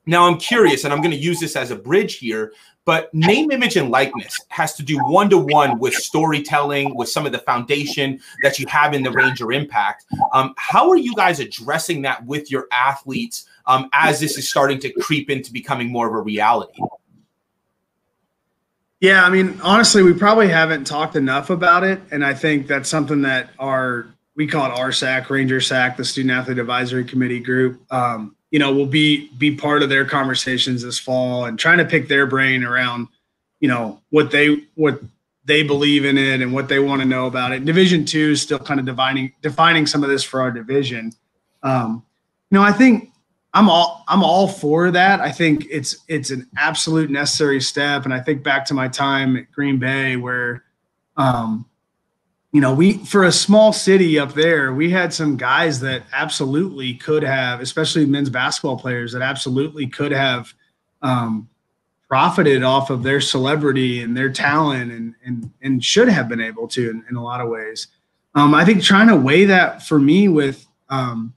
Now, 0.07 0.27
I'm 0.27 0.38
curious, 0.38 0.85
and 0.85 0.92
I'm 0.92 1.01
going 1.01 1.12
to 1.12 1.16
use 1.16 1.38
this 1.38 1.55
as 1.55 1.71
a 1.71 1.77
bridge 1.77 2.16
here, 2.16 2.53
but 2.85 3.12
name, 3.14 3.51
image, 3.51 3.77
and 3.77 3.90
likeness 3.90 4.38
has 4.49 4.75
to 4.75 4.83
do 4.83 4.99
one 4.99 5.31
to 5.31 5.38
one 5.38 5.79
with 5.79 5.95
storytelling, 5.95 6.97
with 6.97 7.09
some 7.09 7.27
of 7.27 7.33
the 7.33 7.38
foundation 7.38 8.21
that 8.42 8.59
you 8.59 8.66
have 8.66 8.92
in 8.92 9.03
the 9.03 9.11
Ranger 9.11 9.53
Impact. 9.53 10.05
Um, 10.33 10.55
how 10.57 10.90
are 10.90 10.97
you 10.97 11.14
guys 11.14 11.38
addressing 11.38 12.03
that 12.03 12.25
with 12.27 12.51
your 12.51 12.66
athletes 12.73 13.47
um, 13.66 13.88
as 13.92 14.18
this 14.18 14.37
is 14.37 14.51
starting 14.51 14.81
to 14.81 14.92
creep 14.92 15.31
into 15.31 15.53
becoming 15.53 15.90
more 15.90 16.09
of 16.09 16.14
a 16.14 16.21
reality? 16.21 16.81
Yeah, 19.01 19.25
I 19.25 19.31
mean, 19.31 19.61
honestly, 19.62 20.03
we 20.03 20.12
probably 20.12 20.49
haven't 20.49 20.85
talked 20.85 21.16
enough 21.16 21.51
about 21.51 21.83
it, 21.83 22.01
and 22.12 22.25
I 22.25 22.35
think 22.35 22.68
that's 22.68 22.88
something 22.88 23.23
that 23.23 23.51
our 23.59 24.07
we 24.35 24.47
call 24.47 24.71
it 24.71 24.75
RSAC, 24.77 25.29
Ranger 25.29 25.61
SAC, 25.61 25.97
the 25.97 26.05
Student 26.05 26.33
Athlete 26.33 26.59
Advisory 26.59 27.05
Committee 27.05 27.40
group. 27.40 27.83
Um, 27.92 28.35
you 28.53 28.59
know, 28.59 28.73
will 28.73 28.87
be 28.87 29.29
be 29.38 29.57
part 29.57 29.83
of 29.83 29.88
their 29.88 30.05
conversations 30.05 30.83
this 30.83 30.99
fall 30.99 31.47
and 31.47 31.59
trying 31.59 31.79
to 31.79 31.87
pick 31.87 32.07
their 32.07 32.27
brain 32.27 32.62
around, 32.62 33.09
you 33.61 33.67
know, 33.67 34.01
what 34.11 34.31
they 34.31 34.62
what 34.75 35.01
they 35.45 35.62
believe 35.62 36.05
in 36.05 36.19
it 36.19 36.43
and 36.43 36.53
what 36.53 36.69
they 36.69 36.79
want 36.79 37.01
to 37.01 37.09
know 37.09 37.27
about 37.27 37.53
it. 37.53 37.65
Division 37.65 38.05
two 38.05 38.33
is 38.33 38.43
still 38.43 38.59
kind 38.59 38.79
of 38.79 38.85
defining 38.85 39.33
defining 39.41 39.87
some 39.87 40.05
of 40.05 40.11
this 40.11 40.23
for 40.23 40.43
our 40.43 40.51
division. 40.51 41.12
Um, 41.62 42.05
you 42.51 42.59
know, 42.59 42.62
I 42.62 42.73
think 42.73 43.11
I'm 43.55 43.71
all 43.71 44.05
I'm 44.07 44.23
all 44.23 44.47
for 44.47 44.91
that. 44.91 45.21
I 45.21 45.33
think 45.33 45.67
it's 45.71 45.97
it's 46.07 46.31
an 46.31 46.47
absolute 46.59 47.11
necessary 47.11 47.61
step. 47.61 48.05
And 48.05 48.12
I 48.12 48.21
think 48.21 48.43
back 48.43 48.67
to 48.67 48.75
my 48.75 48.87
time 48.87 49.38
at 49.38 49.51
Green 49.51 49.79
Bay 49.79 50.17
where 50.17 50.62
um, 51.17 51.65
you 52.53 52.61
know, 52.61 52.75
we 52.75 52.99
for 52.99 53.25
a 53.25 53.33
small 53.33 53.73
city 53.73 54.19
up 54.19 54.35
there, 54.35 54.75
we 54.75 54.91
had 54.91 55.12
some 55.12 55.38
guys 55.38 55.81
that 55.81 56.03
absolutely 56.12 56.95
could 56.95 57.23
have, 57.23 57.61
especially 57.61 58.05
men's 58.05 58.29
basketball 58.29 58.79
players, 58.79 59.12
that 59.12 59.23
absolutely 59.23 59.87
could 59.87 60.12
have 60.12 60.53
um, 61.01 61.49
profited 62.09 62.62
off 62.62 62.91
of 62.91 63.03
their 63.03 63.23
celebrity 63.23 64.03
and 64.03 64.15
their 64.15 64.31
talent, 64.31 64.93
and 64.93 65.15
and 65.25 65.51
and 65.62 65.83
should 65.83 66.09
have 66.09 66.29
been 66.29 66.43
able 66.43 66.69
to 66.69 66.91
in, 66.91 67.03
in 67.09 67.17
a 67.17 67.25
lot 67.25 67.41
of 67.41 67.49
ways. 67.49 67.88
Um, 68.35 68.55
I 68.55 68.67
think 68.67 68.83
trying 68.83 69.09
to 69.09 69.17
weigh 69.17 69.47
that 69.47 69.83
for 69.83 69.99
me 69.99 70.29
with 70.29 70.67
um, 70.91 71.33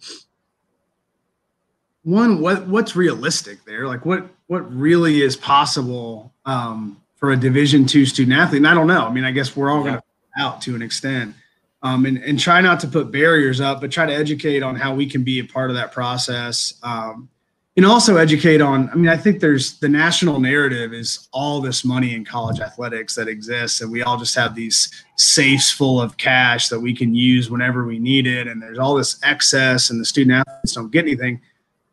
one, 2.04 2.42
what 2.42 2.68
what's 2.68 2.94
realistic 2.94 3.64
there? 3.64 3.88
Like 3.88 4.06
what 4.06 4.28
what 4.48 4.70
really 4.74 5.22
is 5.22 5.38
possible 5.38 6.34
um, 6.46 7.02
for 7.16 7.32
a 7.32 7.38
Division 7.38 7.86
two 7.86 8.06
student 8.06 8.38
athlete? 8.38 8.60
And 8.60 8.68
I 8.68 8.74
don't 8.74 8.88
know. 8.88 9.08
I 9.08 9.14
mean, 9.14 9.24
I 9.24 9.32
guess 9.32 9.56
we're 9.56 9.72
all 9.72 9.78
yeah. 9.78 9.84
going 9.84 9.96
to 9.96 10.05
out 10.38 10.62
to 10.62 10.76
an 10.76 10.82
extent. 10.82 11.36
Um, 11.84 12.06
and, 12.06 12.18
and 12.18 12.40
try 12.40 12.62
not 12.62 12.80
to 12.80 12.88
put 12.88 13.12
barriers 13.12 13.62
up, 13.62 13.80
but 13.80 13.92
try 13.92 14.08
to 14.08 14.14
educate 14.14 14.64
on 14.64 14.76
how 14.76 14.96
we 14.96 15.08
can 15.08 15.24
be 15.24 15.40
a 15.40 15.44
part 15.44 15.70
of 15.70 15.76
that 15.76 15.92
process. 15.92 16.74
Um, 16.82 17.30
and 17.78 17.86
also 17.86 18.16
educate 18.16 18.62
on, 18.62 18.90
I 18.90 18.96
mean, 18.96 19.10
I 19.10 19.18
think 19.18 19.42
there's 19.42 19.78
the 19.80 19.90
national 19.90 20.40
narrative 20.40 20.94
is 20.94 21.28
all 21.34 21.60
this 21.60 21.84
money 21.84 22.16
in 22.16 22.24
college 22.24 22.62
athletics 22.62 23.16
that 23.16 23.28
exists. 23.28 23.82
And 23.82 23.92
we 23.92 24.02
all 24.02 24.18
just 24.18 24.34
have 24.36 24.56
these 24.56 24.90
safes 25.18 25.72
full 25.72 26.02
of 26.02 26.16
cash 26.18 26.70
that 26.70 26.80
we 26.80 26.96
can 26.96 27.14
use 27.14 27.52
whenever 27.52 27.86
we 27.86 28.00
need 28.00 28.28
it. 28.28 28.48
And 28.48 28.62
there's 28.62 28.80
all 28.80 28.96
this 28.96 29.20
excess 29.24 29.90
and 29.90 30.00
the 30.00 30.06
student 30.06 30.38
athletes 30.48 30.74
don't 30.74 30.92
get 30.92 31.04
anything. 31.04 31.42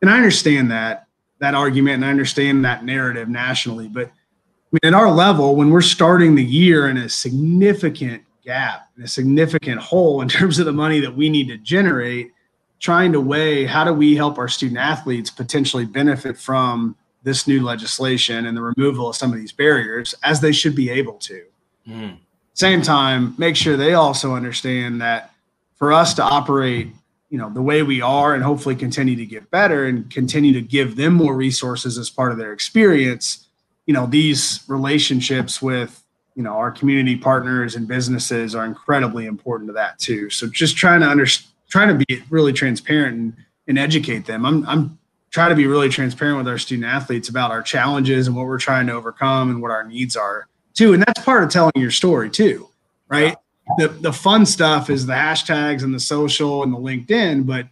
And 0.01 0.09
I 0.09 0.15
understand 0.15 0.71
that, 0.71 1.07
that 1.39 1.53
argument 1.53 1.95
and 1.95 2.05
I 2.05 2.09
understand 2.09 2.63
that 2.63 2.85
narrative 2.85 3.27
nationally, 3.27 3.89
but 3.89 4.07
I 4.07 4.79
mean, 4.81 4.93
at 4.93 4.93
our 4.93 5.11
level, 5.11 5.55
when 5.55 5.69
we're 5.69 5.81
starting 5.81 6.33
the 6.33 6.43
year 6.43 6.87
in 6.87 6.97
a 6.97 7.09
significant 7.09 8.23
gap 8.43 8.89
and 8.95 9.05
a 9.05 9.07
significant 9.07 9.79
hole 9.79 10.21
in 10.21 10.27
terms 10.27 10.59
of 10.59 10.65
the 10.65 10.73
money 10.73 10.99
that 10.99 11.15
we 11.15 11.29
need 11.29 11.47
to 11.47 11.57
generate 11.57 12.31
trying 12.79 13.13
to 13.13 13.21
weigh 13.21 13.65
how 13.65 13.83
do 13.83 13.93
we 13.93 14.15
help 14.15 14.37
our 14.37 14.49
student 14.49 14.77
athletes 14.77 15.29
potentially 15.29 15.85
benefit 15.85 16.37
from 16.37 16.95
this 17.23 17.47
new 17.47 17.63
legislation 17.63 18.45
and 18.45 18.57
the 18.57 18.61
removal 18.61 19.07
of 19.09 19.15
some 19.15 19.31
of 19.31 19.37
these 19.37 19.53
barriers 19.53 20.13
as 20.23 20.41
they 20.41 20.51
should 20.51 20.75
be 20.75 20.89
able 20.89 21.13
to 21.13 21.43
mm. 21.87 22.17
same 22.53 22.81
time 22.81 23.33
make 23.37 23.55
sure 23.55 23.77
they 23.77 23.93
also 23.93 24.35
understand 24.35 25.01
that 25.01 25.31
for 25.75 25.93
us 25.93 26.13
to 26.13 26.21
operate 26.21 26.89
you 27.29 27.37
know 27.37 27.49
the 27.49 27.61
way 27.61 27.81
we 27.81 28.01
are 28.01 28.35
and 28.35 28.43
hopefully 28.43 28.75
continue 28.75 29.15
to 29.15 29.25
get 29.25 29.49
better 29.49 29.85
and 29.85 30.09
continue 30.11 30.51
to 30.53 30.61
give 30.61 30.97
them 30.97 31.13
more 31.13 31.35
resources 31.35 31.97
as 31.97 32.09
part 32.09 32.31
of 32.31 32.37
their 32.37 32.51
experience 32.51 33.47
you 33.85 33.93
know 33.93 34.05
these 34.05 34.63
relationships 34.67 35.61
with 35.61 36.02
you 36.35 36.43
know 36.43 36.53
our 36.53 36.71
community 36.71 37.15
partners 37.15 37.75
and 37.75 37.87
businesses 37.87 38.55
are 38.55 38.65
incredibly 38.65 39.25
important 39.25 39.69
to 39.69 39.73
that 39.73 39.99
too. 39.99 40.29
So 40.29 40.47
just 40.47 40.75
trying 40.77 41.01
to 41.01 41.09
under 41.09 41.25
trying 41.69 41.97
to 41.97 42.05
be 42.05 42.21
really 42.29 42.53
transparent 42.53 43.17
and, 43.17 43.35
and 43.67 43.79
educate 43.79 44.25
them. 44.25 44.45
I'm 44.45 44.65
i'm 44.67 44.99
trying 45.31 45.49
to 45.49 45.55
be 45.55 45.65
really 45.65 45.89
transparent 45.89 46.37
with 46.37 46.47
our 46.47 46.59
student 46.59 46.85
athletes 46.85 47.27
about 47.27 47.49
our 47.49 47.63
challenges 47.63 48.27
and 48.27 48.35
what 48.35 48.45
we're 48.45 48.59
trying 48.59 48.85
to 48.85 48.93
overcome 48.93 49.49
and 49.49 49.61
what 49.61 49.71
our 49.71 49.83
needs 49.83 50.15
are 50.15 50.47
too. 50.75 50.93
And 50.93 51.01
that's 51.01 51.23
part 51.23 51.43
of 51.43 51.49
telling 51.49 51.73
your 51.75 51.91
story 51.91 52.29
too 52.29 52.69
right? 53.13 53.35
The 53.77 53.87
the 53.87 54.13
fun 54.13 54.45
stuff 54.45 54.89
is 54.89 55.05
the 55.05 55.13
hashtags 55.13 55.83
and 55.83 55.93
the 55.93 55.99
social 55.99 56.63
and 56.63 56.73
the 56.73 56.77
linkedin 56.77 57.45
but 57.45 57.67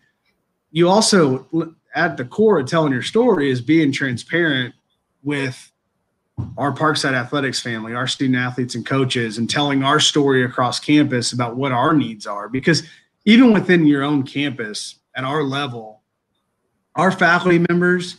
you 0.72 0.88
also 0.88 1.48
at 1.96 2.16
the 2.16 2.24
core 2.24 2.60
of 2.60 2.68
telling 2.68 2.94
your 2.94 3.02
story 3.02 3.50
is 3.50 3.60
being 3.60 3.92
transparent 3.92 4.74
with 5.24 5.71
our 6.58 6.72
Parkside 6.72 7.14
Athletics 7.14 7.60
family, 7.60 7.94
our 7.94 8.08
student 8.08 8.38
athletes 8.38 8.76
and 8.76 8.86
coaches, 8.86 9.38
and 9.38 9.50
telling 9.50 9.84
our 9.84 10.00
story 10.00 10.44
across 10.44 10.80
campus 10.80 11.34
about 11.34 11.56
what 11.56 11.72
our 11.72 11.94
needs 11.94 12.28
are. 12.28 12.50
Because 12.50 12.84
even 13.26 13.54
within 13.54 13.86
your 13.86 14.04
own 14.04 14.24
campus, 14.24 14.96
at 15.16 15.24
our 15.24 15.44
level, 15.44 16.02
our 16.96 17.12
faculty 17.12 17.60
members, 17.70 18.18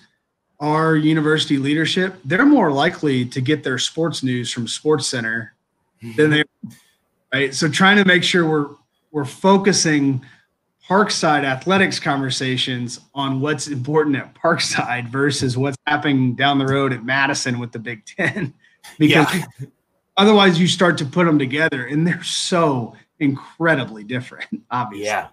our 0.60 0.94
university 0.96 1.58
leadership, 1.58 2.14
they're 2.24 2.46
more 2.46 2.70
likely 2.70 3.24
to 3.24 3.40
get 3.40 3.64
their 3.64 3.78
sports 3.78 4.22
news 4.22 4.52
from 4.52 4.68
Sports 4.68 5.06
Center 5.06 5.54
than 6.00 6.10
mm-hmm. 6.12 6.30
they 6.30 6.40
are, 6.40 6.76
right. 7.32 7.54
So 7.54 7.68
trying 7.68 7.96
to 7.96 8.04
make 8.04 8.22
sure 8.22 8.48
we're 8.48 8.76
we're 9.10 9.24
focusing 9.24 10.24
Parkside 10.92 11.44
athletics 11.44 11.98
conversations 11.98 13.00
on 13.14 13.40
what's 13.40 13.66
important 13.66 14.14
at 14.14 14.34
Parkside 14.34 15.08
versus 15.08 15.56
what's 15.56 15.78
happening 15.86 16.34
down 16.34 16.58
the 16.58 16.66
road 16.66 16.92
at 16.92 17.02
Madison 17.02 17.58
with 17.58 17.72
the 17.72 17.78
Big 17.78 18.04
Ten. 18.04 18.52
because 18.98 19.34
yeah. 19.34 19.66
otherwise, 20.18 20.60
you 20.60 20.68
start 20.68 20.98
to 20.98 21.06
put 21.06 21.24
them 21.24 21.38
together 21.38 21.86
and 21.86 22.06
they're 22.06 22.22
so 22.22 22.94
incredibly 23.20 24.04
different, 24.04 24.50
obviously. 24.70 25.06
Yeah. 25.06 25.28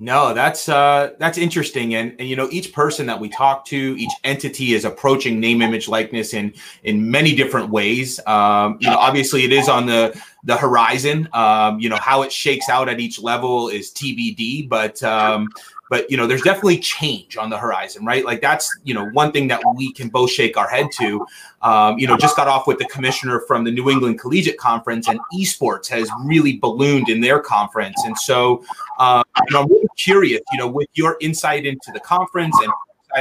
No, 0.00 0.32
that's 0.32 0.68
uh, 0.68 1.14
that's 1.18 1.38
interesting, 1.38 1.96
and, 1.96 2.14
and 2.20 2.28
you 2.28 2.36
know 2.36 2.48
each 2.52 2.72
person 2.72 3.06
that 3.06 3.18
we 3.18 3.28
talk 3.28 3.64
to, 3.66 3.76
each 3.76 4.12
entity 4.22 4.74
is 4.74 4.84
approaching 4.84 5.40
name, 5.40 5.60
image, 5.60 5.88
likeness 5.88 6.34
in 6.34 6.54
in 6.84 7.10
many 7.10 7.34
different 7.34 7.70
ways. 7.70 8.20
Um, 8.24 8.78
you 8.80 8.88
know, 8.88 8.96
obviously 8.96 9.44
it 9.44 9.52
is 9.52 9.68
on 9.68 9.86
the 9.86 10.20
the 10.48 10.56
horizon. 10.56 11.28
Um, 11.34 11.78
you 11.78 11.90
know 11.90 11.98
how 11.98 12.22
it 12.22 12.32
shakes 12.32 12.70
out 12.70 12.88
at 12.88 13.00
each 13.00 13.20
level 13.20 13.68
is 13.68 13.90
TBD, 13.90 14.66
but 14.66 15.00
um, 15.02 15.50
but 15.90 16.10
you 16.10 16.16
know 16.16 16.26
there's 16.26 16.40
definitely 16.40 16.78
change 16.78 17.36
on 17.36 17.50
the 17.50 17.58
horizon 17.58 18.06
right? 18.06 18.24
Like 18.24 18.40
that's 18.40 18.66
you 18.82 18.94
know 18.94 19.04
one 19.10 19.30
thing 19.30 19.48
that 19.48 19.60
we 19.76 19.92
can 19.92 20.08
both 20.08 20.30
shake 20.30 20.56
our 20.56 20.66
head 20.66 20.86
to. 21.00 21.26
Um, 21.60 21.98
you 21.98 22.06
know 22.06 22.16
just 22.16 22.34
got 22.34 22.48
off 22.48 22.66
with 22.66 22.78
the 22.78 22.86
commissioner 22.86 23.40
from 23.40 23.62
the 23.62 23.70
new 23.70 23.90
england 23.90 24.18
collegiate 24.20 24.56
conference 24.56 25.06
and 25.06 25.20
esports 25.34 25.86
has 25.88 26.08
really 26.24 26.56
ballooned 26.56 27.10
in 27.10 27.20
their 27.20 27.40
conference. 27.40 28.02
And 28.06 28.16
so 28.16 28.64
um, 28.98 29.22
you 29.48 29.54
know, 29.54 29.62
i'm 29.62 29.68
really 29.68 29.88
curious 29.96 30.40
you 30.50 30.58
know 30.58 30.66
with 30.66 30.88
your 30.94 31.18
insight 31.20 31.66
into 31.66 31.92
the 31.92 32.00
conference 32.00 32.56
and 32.64 32.72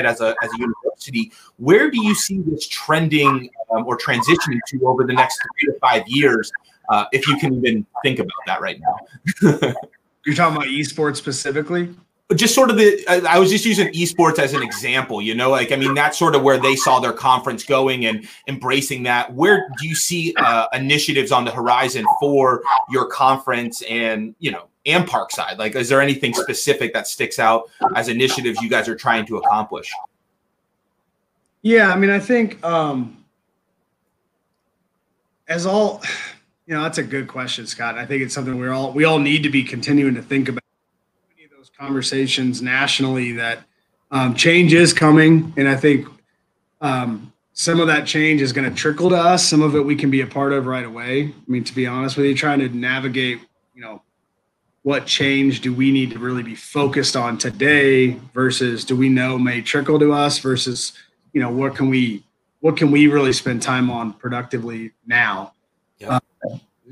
as 0.06 0.22
a, 0.22 0.36
as 0.44 0.50
a 0.54 0.58
university 0.60 1.32
where 1.58 1.90
do 1.90 2.02
you 2.04 2.14
see 2.14 2.40
this 2.42 2.68
trending 2.68 3.50
um, 3.72 3.86
or 3.88 3.98
transitioning 3.98 4.60
to 4.68 4.86
over 4.86 5.04
the 5.06 5.14
next 5.14 5.40
three 5.42 5.74
to 5.74 5.80
five 5.80 6.04
years 6.08 6.52
uh, 6.90 7.06
if 7.12 7.28
you 7.28 7.38
can 7.38 7.54
even 7.56 7.86
think 8.04 8.20
about 8.20 8.32
that 8.46 8.62
right 8.62 8.80
now 8.80 8.98
you're 10.26 10.36
talking 10.36 10.56
about 10.56 10.68
esports 10.68 11.18
specifically 11.18 11.94
just 12.36 12.54
sort 12.54 12.70
of 12.70 12.76
the 12.76 13.06
I 13.08 13.40
was 13.40 13.50
just 13.50 13.64
using 13.64 13.88
esports 13.94 14.38
as 14.38 14.54
an 14.54 14.62
example, 14.62 15.22
you 15.22 15.34
know, 15.34 15.50
like 15.50 15.72
I 15.72 15.78
mean 15.78 15.94
that's 15.94 16.18
sort 16.18 16.36
of 16.36 16.44
where 16.44 16.58
they 16.58 16.76
saw 16.76 17.00
their 17.00 17.14
conference 17.14 17.64
going 17.64 18.06
and 18.06 18.28
embracing 18.48 19.04
that. 19.04 19.34
Where 19.34 19.70
do 19.80 19.88
you 19.88 19.96
see 19.96 20.34
uh, 20.36 20.68
initiatives 20.74 21.32
on 21.32 21.46
the 21.46 21.52
horizon 21.52 22.06
for 22.20 22.64
your 22.90 23.08
conference 23.08 23.82
and 23.84 24.36
you 24.40 24.52
know 24.52 24.68
and 24.86 25.08
Parkside? 25.08 25.58
Like, 25.58 25.76
is 25.76 25.88
there 25.88 26.02
anything 26.02 26.34
specific 26.34 26.94
that 26.94 27.08
sticks 27.08 27.40
out 27.40 27.70
as 27.96 28.10
initiatives 28.10 28.62
you 28.62 28.70
guys 28.70 28.90
are 28.90 28.96
trying 28.96 29.26
to 29.28 29.38
accomplish? 29.38 29.90
Yeah, 31.62 31.92
I 31.92 31.96
mean, 31.98 32.10
I 32.10 32.20
think 32.20 32.64
um, 32.64 33.24
as 35.48 35.66
all 35.66 36.04
you 36.68 36.76
know, 36.76 36.84
that's 36.84 36.98
a 36.98 37.04
good 37.04 37.30
question, 37.30 37.66
Scott. 37.66 37.98
I 37.98 38.06
think 38.06 38.22
it's 38.22 38.34
something 38.34 38.60
we 38.60 38.68
all 38.68 38.92
we 38.92 39.06
all 39.06 39.20
need 39.20 39.44
to 39.44 39.50
be 39.50 39.64
continuing 39.64 40.16
to 40.16 40.22
think 40.22 40.50
about 40.50 40.62
those 41.58 41.72
conversations 41.78 42.62
nationally 42.62 43.32
that 43.32 43.60
um, 44.12 44.36
change 44.36 44.74
is 44.74 44.94
coming, 44.94 45.54
and 45.56 45.68
I 45.68 45.78
think 45.78 46.08
um, 46.82 47.32
some 47.54 47.80
of 47.80 47.88
that 47.88 48.06
change 48.06 48.42
is 48.42 48.52
going 48.52 48.70
to 48.70 48.76
trickle 48.76 49.10
to 49.10 49.16
us. 49.16 49.48
Some 49.48 49.62
of 49.62 49.76
it 49.76 49.80
we 49.80 49.96
can 49.96 50.12
be 50.12 50.22
a 50.22 50.28
part 50.28 50.52
of 50.52 50.66
right 50.66 50.86
away. 50.86 51.24
I 51.24 51.52
mean, 51.52 51.64
to 51.64 51.74
be 51.74 51.88
honest 51.88 52.18
with 52.18 52.26
you, 52.26 52.36
trying 52.36 52.60
to 52.60 52.68
navigate, 52.70 53.40
you 53.74 53.82
know, 53.82 54.02
what 54.84 55.06
change 55.06 55.62
do 55.62 55.74
we 55.74 55.92
need 55.92 56.12
to 56.12 56.20
really 56.20 56.44
be 56.44 56.56
focused 56.56 57.16
on 57.16 57.38
today 57.38 58.12
versus 58.34 58.84
do 58.84 58.96
we 58.96 59.08
know 59.08 59.38
may 59.38 59.62
trickle 59.62 60.00
to 60.00 60.12
us 60.12 60.40
versus, 60.40 60.94
you 61.32 61.42
know, 61.42 61.50
what 61.50 61.76
can 61.76 61.90
we 61.90 62.24
what 62.60 62.76
can 62.76 62.92
we 62.92 63.08
really 63.08 63.34
spend 63.34 63.62
time 63.62 63.90
on 63.90 64.12
productively 64.12 64.92
now? 65.06 65.54
Uh, 66.06 66.20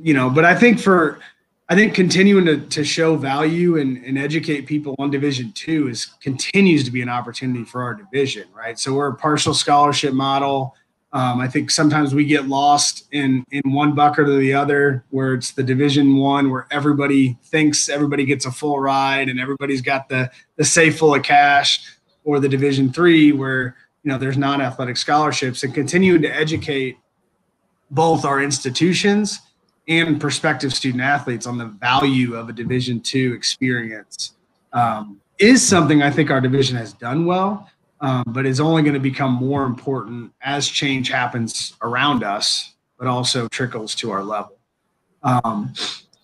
you 0.01 0.13
know, 0.13 0.29
but 0.29 0.45
I 0.45 0.55
think 0.55 0.79
for 0.79 1.19
I 1.67 1.73
think 1.73 1.95
continuing 1.95 2.45
to, 2.45 2.57
to 2.57 2.83
show 2.83 3.15
value 3.15 3.77
and, 3.77 3.97
and 4.05 4.19
educate 4.19 4.67
people 4.67 4.95
on 4.99 5.09
Division 5.09 5.51
Two 5.53 5.87
is 5.87 6.05
continues 6.21 6.83
to 6.83 6.91
be 6.91 7.01
an 7.01 7.09
opportunity 7.09 7.63
for 7.63 7.81
our 7.81 7.95
division, 7.95 8.47
right? 8.53 8.77
So 8.77 8.93
we're 8.93 9.09
a 9.09 9.15
partial 9.15 9.53
scholarship 9.53 10.13
model. 10.13 10.75
Um, 11.11 11.39
I 11.39 11.47
think 11.47 11.71
sometimes 11.71 12.13
we 12.13 12.25
get 12.25 12.47
lost 12.47 13.07
in 13.11 13.45
in 13.49 13.71
one 13.71 13.95
bucket 13.95 14.27
or 14.27 14.37
the 14.37 14.53
other, 14.53 15.05
where 15.09 15.33
it's 15.33 15.53
the 15.53 15.63
Division 15.63 16.17
One, 16.17 16.51
where 16.51 16.67
everybody 16.71 17.37
thinks 17.45 17.89
everybody 17.89 18.25
gets 18.25 18.45
a 18.45 18.51
full 18.51 18.79
ride 18.79 19.29
and 19.29 19.39
everybody's 19.39 19.81
got 19.81 20.09
the 20.09 20.29
the 20.57 20.65
safe 20.65 20.99
full 20.99 21.15
of 21.15 21.23
cash, 21.23 21.89
or 22.25 22.39
the 22.39 22.49
Division 22.49 22.91
Three, 22.91 23.31
where 23.31 23.75
you 24.03 24.11
know 24.11 24.17
there's 24.17 24.37
non-athletic 24.37 24.97
scholarships, 24.97 25.63
and 25.63 25.73
continuing 25.73 26.21
to 26.21 26.29
educate 26.29 26.97
both 27.95 28.25
our 28.25 28.41
institutions 28.41 29.39
and 29.88 30.19
prospective 30.19 30.73
student 30.73 31.01
athletes 31.01 31.47
on 31.47 31.58
the 31.58 31.65
value 31.65 32.36
of 32.36 32.49
a 32.49 32.53
division 32.53 32.99
two 32.99 33.34
experience 33.34 34.34
um, 34.73 35.19
is 35.39 35.65
something 35.65 36.01
i 36.03 36.12
think 36.12 36.29
our 36.29 36.41
division 36.41 36.77
has 36.77 36.93
done 36.93 37.25
well 37.25 37.69
um, 38.01 38.23
but 38.27 38.45
is 38.45 38.60
only 38.60 38.81
going 38.84 38.93
to 38.93 38.99
become 38.99 39.31
more 39.31 39.63
important 39.63 40.31
as 40.41 40.67
change 40.67 41.10
happens 41.10 41.73
around 41.81 42.23
us 42.23 42.73
but 42.99 43.08
also 43.08 43.47
trickles 43.47 43.95
to 43.95 44.12
our 44.12 44.23
level 44.23 44.58
um, 45.23 45.73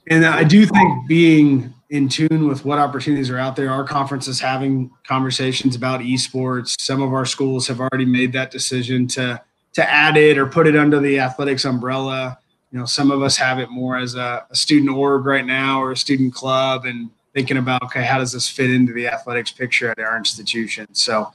And 0.10 0.26
I 0.26 0.44
do 0.44 0.66
think 0.66 1.08
being 1.08 1.74
in 1.90 2.08
tune 2.08 2.48
with 2.48 2.66
what 2.66 2.80
opportunities 2.80 3.30
are 3.30 3.38
out 3.38 3.56
there. 3.56 3.70
Our 3.70 3.84
conference 3.84 4.28
is 4.28 4.40
having 4.40 4.92
conversations 5.06 5.76
about 5.76 6.02
esports. 6.02 6.80
Some 6.80 7.02
of 7.02 7.14
our 7.14 7.26
schools 7.26 7.68
have 7.68 7.80
already 7.80 8.06
made 8.06 8.34
that 8.34 8.50
decision 8.50 9.08
to 9.10 9.42
to 9.74 9.90
add 9.90 10.18
it 10.18 10.38
or 10.38 10.46
put 10.46 10.68
it 10.68 10.76
under 10.76 11.00
the 11.00 11.20
athletics 11.20 11.66
umbrella. 11.66 12.38
You 12.72 12.80
know, 12.80 12.86
some 12.86 13.12
of 13.12 13.22
us 13.22 13.38
have 13.38 13.60
it 13.60 13.70
more 13.70 13.98
as 13.98 14.16
a, 14.16 14.46
a 14.50 14.56
student 14.56 14.96
org 14.96 15.26
right 15.26 15.46
now 15.46 15.82
or 15.82 15.92
a 15.92 15.98
student 15.98 16.34
club, 16.34 16.86
and 16.86 17.10
thinking 17.34 17.58
about 17.58 17.84
okay, 17.84 18.04
how 18.04 18.18
does 18.18 18.32
this 18.32 18.50
fit 18.50 18.72
into 18.72 18.94
the 18.94 19.08
athletics 19.08 19.52
picture 19.52 19.90
at 19.90 20.00
our 20.00 20.18
institution? 20.18 20.88
So, 20.94 21.34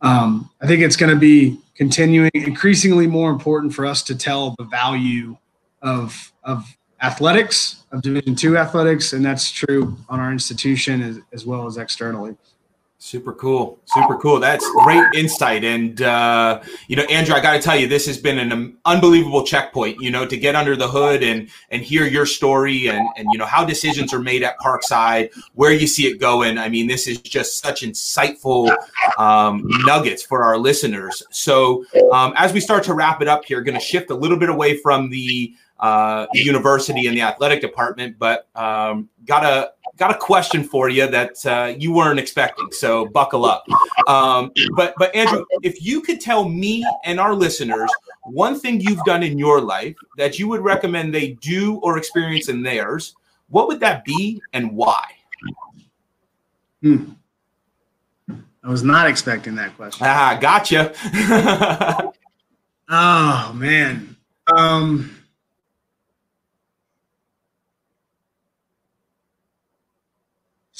um, 0.00 0.50
I 0.60 0.66
think 0.66 0.82
it's 0.82 0.96
going 0.96 1.12
to 1.12 1.18
be 1.18 1.58
continuing 1.74 2.30
increasingly 2.34 3.06
more 3.06 3.30
important 3.30 3.74
for 3.74 3.84
us 3.84 4.02
to 4.04 4.16
tell 4.16 4.54
the 4.58 4.64
value 4.64 5.36
of 5.82 6.32
of 6.44 6.76
athletics 7.02 7.84
of 7.92 8.00
division 8.00 8.34
two 8.34 8.56
athletics 8.56 9.12
and 9.12 9.22
that's 9.22 9.50
true 9.50 9.94
on 10.08 10.18
our 10.18 10.32
institution 10.32 11.02
as, 11.02 11.18
as 11.32 11.44
well 11.44 11.66
as 11.66 11.76
externally 11.76 12.34
super 13.06 13.32
cool. 13.32 13.78
Super 13.86 14.16
cool. 14.16 14.40
That's 14.40 14.68
great 14.84 15.04
insight. 15.14 15.64
And 15.64 16.02
uh, 16.02 16.60
you 16.88 16.96
know 16.96 17.04
andrew 17.04 17.34
i 17.34 17.40
got 17.40 17.52
to 17.52 17.60
tell 17.60 17.76
you 17.76 17.86
this 17.86 18.06
has 18.06 18.18
been 18.18 18.38
an 18.38 18.76
unbelievable 18.84 19.44
checkpoint 19.44 20.00
you 20.00 20.10
know 20.10 20.26
to 20.26 20.36
get 20.36 20.54
under 20.54 20.76
the 20.76 20.88
hood 20.88 21.22
and 21.22 21.48
and 21.70 21.82
hear 21.82 22.04
your 22.04 22.26
story 22.26 22.88
and 22.88 23.08
and 23.16 23.28
you 23.32 23.38
know 23.38 23.44
how 23.44 23.64
decisions 23.64 24.12
are 24.12 24.20
made 24.20 24.42
at 24.42 24.58
parkside 24.58 25.30
where 25.54 25.72
you 25.72 25.86
see 25.86 26.06
it 26.06 26.18
going. 26.18 26.58
I 26.58 26.68
mean 26.68 26.86
this 26.86 27.06
is 27.06 27.18
just 27.18 27.58
such 27.58 27.82
insightful 27.82 28.74
um, 29.18 29.62
nuggets 29.84 30.22
for 30.22 30.42
our 30.42 30.58
listeners. 30.58 31.22
So 31.30 31.84
um, 32.12 32.32
as 32.36 32.52
we 32.52 32.60
start 32.60 32.82
to 32.84 32.94
wrap 32.94 33.22
it 33.22 33.28
up 33.28 33.44
here 33.44 33.60
going 33.60 33.78
to 33.78 33.84
shift 33.84 34.10
a 34.10 34.14
little 34.14 34.38
bit 34.38 34.48
away 34.48 34.78
from 34.78 35.10
the 35.10 35.54
uh, 35.80 36.26
university 36.32 37.06
and 37.06 37.16
the 37.16 37.22
athletic 37.22 37.60
department, 37.60 38.18
but 38.18 38.48
um, 38.54 39.08
got 39.24 39.44
a 39.44 39.72
got 39.96 40.10
a 40.10 40.18
question 40.18 40.62
for 40.62 40.88
you 40.88 41.06
that 41.06 41.44
uh, 41.46 41.74
you 41.78 41.92
weren't 41.92 42.18
expecting. 42.18 42.70
So 42.70 43.06
buckle 43.06 43.44
up. 43.44 43.64
Um, 44.06 44.52
but 44.74 44.94
but 44.98 45.14
Andrew, 45.14 45.44
if 45.62 45.82
you 45.84 46.00
could 46.00 46.20
tell 46.20 46.48
me 46.48 46.86
and 47.04 47.18
our 47.18 47.34
listeners 47.34 47.90
one 48.24 48.58
thing 48.58 48.80
you've 48.80 49.04
done 49.04 49.22
in 49.22 49.38
your 49.38 49.60
life 49.60 49.96
that 50.16 50.38
you 50.38 50.48
would 50.48 50.60
recommend 50.60 51.14
they 51.14 51.32
do 51.34 51.76
or 51.76 51.98
experience 51.98 52.48
in 52.48 52.62
theirs, 52.62 53.14
what 53.48 53.68
would 53.68 53.80
that 53.80 54.04
be 54.04 54.40
and 54.52 54.74
why? 54.76 55.04
Hmm. 56.82 57.12
I 58.28 58.68
was 58.68 58.82
not 58.82 59.06
expecting 59.08 59.54
that 59.56 59.76
question. 59.76 60.06
Ah, 60.08 60.36
gotcha. 60.40 60.92
oh 62.88 63.52
man. 63.54 64.16
Um, 64.56 65.16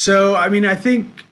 So, 0.06 0.36
I 0.36 0.48
mean, 0.50 0.64
I 0.64 0.76
think 0.76 1.24